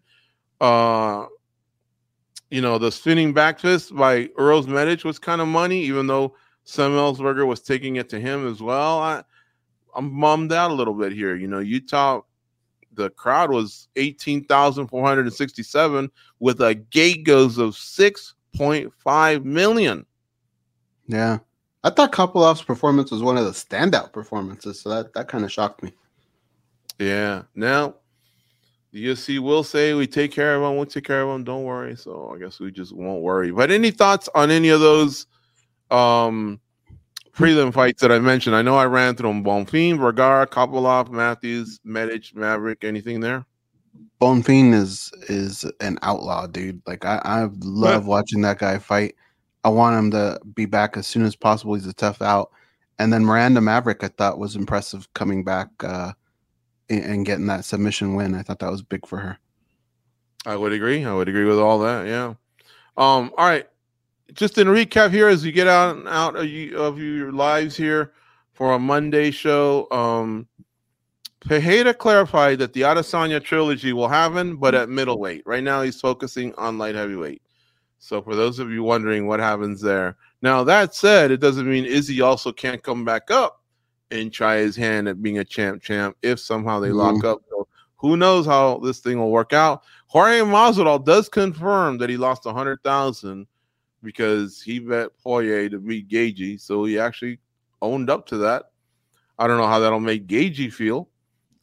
[0.60, 1.26] Uh,
[2.50, 6.34] you know, the spinning back fist by Uros Medic was kind of money, even though
[6.64, 8.98] Semelsberger was taking it to him as well.
[8.98, 9.24] I,
[9.94, 11.36] I'm bummed out a little bit here.
[11.36, 12.20] You know, Utah,
[12.94, 20.06] the crowd was 18,467 with a gate goes of 6.5 million.
[21.06, 21.38] Yeah.
[21.86, 25.52] I thought Kopylov's performance was one of the standout performances, so that, that kind of
[25.52, 25.92] shocked me.
[26.98, 27.42] Yeah.
[27.54, 27.94] Now,
[28.90, 30.74] the UFC will say we take care of them.
[30.74, 31.44] We'll take care of them.
[31.44, 31.96] Don't worry.
[31.96, 33.52] So I guess we just won't worry.
[33.52, 35.26] But any thoughts on any of those
[35.92, 36.58] um
[37.32, 38.56] prelim fights that I mentioned?
[38.56, 39.44] I know I ran through them.
[39.44, 42.82] Bonfim, Vergara, Kopolov, Matthews, Medic, Maverick.
[42.82, 43.46] Anything there?
[44.20, 46.82] Bonfim is is an outlaw, dude.
[46.84, 49.14] Like I, I love watching that guy fight.
[49.66, 51.74] I want him to be back as soon as possible.
[51.74, 52.52] He's a tough out.
[53.00, 56.12] And then Miranda Maverick, I thought was impressive coming back uh,
[56.88, 58.36] and, getting that submission win.
[58.36, 59.38] I thought that was big for her.
[60.46, 61.04] I would agree.
[61.04, 62.06] I would agree with all that.
[62.06, 62.34] Yeah.
[62.96, 63.32] Um.
[63.36, 63.66] All right.
[64.34, 67.76] Just in recap here, as you get out and out of, you, of your lives
[67.76, 68.12] here
[68.52, 70.46] for a Monday show, um,
[71.40, 75.42] clarified that the Adesanya trilogy will happen, but at middleweight.
[75.44, 77.42] Right now, he's focusing on light heavyweight.
[78.06, 81.84] So, for those of you wondering what happens there, now that said, it doesn't mean
[81.84, 83.64] Izzy also can't come back up
[84.12, 86.94] and try his hand at being a champ champ if somehow they Mhm.
[86.94, 87.40] lock up.
[87.50, 89.82] So who knows how this thing will work out?
[90.06, 93.48] Jorge Masvidal does confirm that he lost a hundred thousand
[94.04, 97.40] because he bet Poirier to beat Gaethje, so he actually
[97.82, 98.70] owned up to that.
[99.36, 101.08] I don't know how that'll make Gaethje feel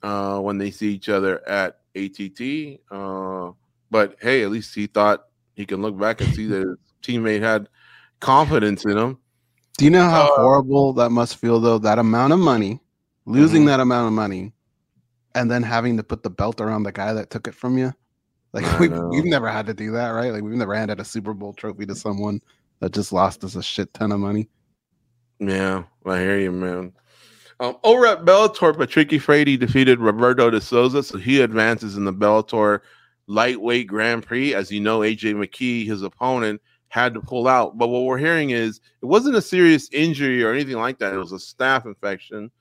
[0.02, 2.82] uh, when they see each other at ATT.
[2.92, 3.52] Uh,
[3.90, 7.42] but hey, at least he thought he can look back and see that his teammate
[7.42, 7.70] had
[8.20, 9.18] confidence in him.
[9.78, 11.78] Do you know how Uh, horrible that must feel though?
[11.78, 12.80] That amount of money,
[13.26, 13.68] losing Mhm.
[13.68, 14.54] that amount of money,
[15.36, 17.92] and then having to put the belt around the guy that took it from you.
[18.54, 19.08] Like I we've, know.
[19.10, 20.32] we've never had to do that, right?
[20.32, 22.40] Like we've never handed a Super Bowl trophy to someone
[22.80, 24.48] that just lost us a shit ton of money.
[25.40, 26.94] Yeah, I hear you, man.
[27.60, 32.14] Um, over at Bellator, Patricky Freire defeated Roberto de Souza, so he advances in the
[32.14, 32.80] Bellator
[33.28, 34.54] lightweight Grand Prix.
[34.54, 37.78] As you know, AJ McKee, his opponent, had to pull out.
[37.78, 41.14] But what we're hearing is it wasn't a serious injury or anything like that.
[41.14, 42.52] It was a staph infection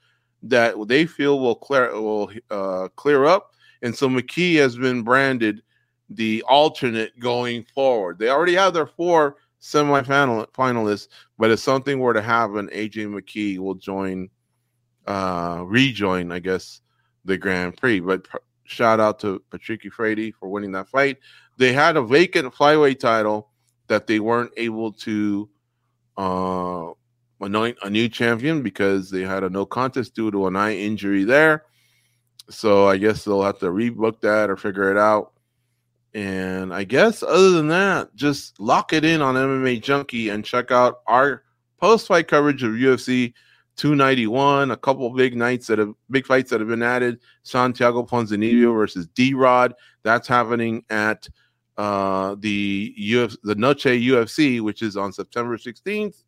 [0.44, 3.50] that they feel will clear will uh, clear up.
[3.82, 5.62] And so McKee has been branded
[6.08, 8.18] the alternate going forward.
[8.18, 11.08] They already have their four semifinal finalists,
[11.38, 14.28] but if something were to happen, AJ McKee will join,
[15.06, 16.80] uh, rejoin, I guess,
[17.24, 18.00] the Grand Prix.
[18.00, 18.26] But
[18.64, 21.18] shout out to Patricky Freire for winning that fight.
[21.56, 23.48] They had a vacant flyweight title
[23.88, 25.48] that they weren't able to
[26.16, 26.90] uh,
[27.40, 31.24] anoint a new champion because they had a no contest due to an eye injury
[31.24, 31.64] there.
[32.48, 35.32] So I guess they'll have to rebook that or figure it out.
[36.14, 40.70] And I guess other than that, just lock it in on MMA Junkie and check
[40.70, 41.42] out our
[41.80, 43.32] post fight coverage of UFC
[43.76, 44.70] 291.
[44.70, 47.20] A couple big nights that have big fights that have been added.
[47.42, 49.74] Santiago Ponzinibbio versus D Rod.
[50.02, 51.28] That's happening at
[51.76, 56.22] uh, the Uf- the Noche UFC, which is on September 16th,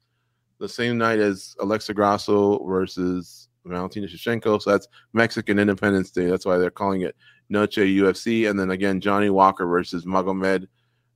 [0.59, 4.61] the same night as Alexa Grasso versus Valentina Shevchenko.
[4.61, 6.27] So that's Mexican Independence Day.
[6.27, 7.17] That's why they're calling it
[7.49, 8.49] Noche UFC.
[8.49, 10.67] And then again, Johnny Walker versus Magomed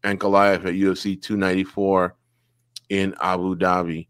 [0.05, 2.15] Ankalaev at UFC 294
[2.91, 4.09] in Abu Dhabi.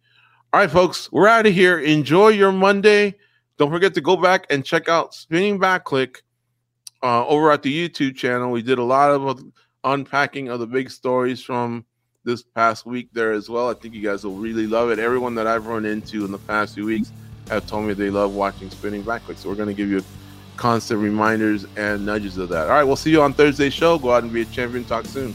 [0.50, 1.78] All right, folks, we're out of here.
[1.78, 3.14] Enjoy your Monday.
[3.58, 6.22] Don't forget to go back and check out Spinning Back Click
[7.02, 8.50] uh, over at the YouTube channel.
[8.50, 9.44] We did a lot of
[9.84, 11.84] unpacking of the big stories from
[12.24, 13.68] this past week there as well.
[13.68, 14.98] I think you guys will really love it.
[14.98, 17.12] Everyone that I've run into in the past few weeks
[17.50, 19.36] have told me they love watching Spinning Back Click.
[19.36, 20.02] So we're going to give you
[20.56, 22.68] constant reminders and nudges of that.
[22.68, 23.98] All right, we'll see you on Thursday's show.
[23.98, 24.86] Go out and be a champion.
[24.86, 25.34] Talk soon.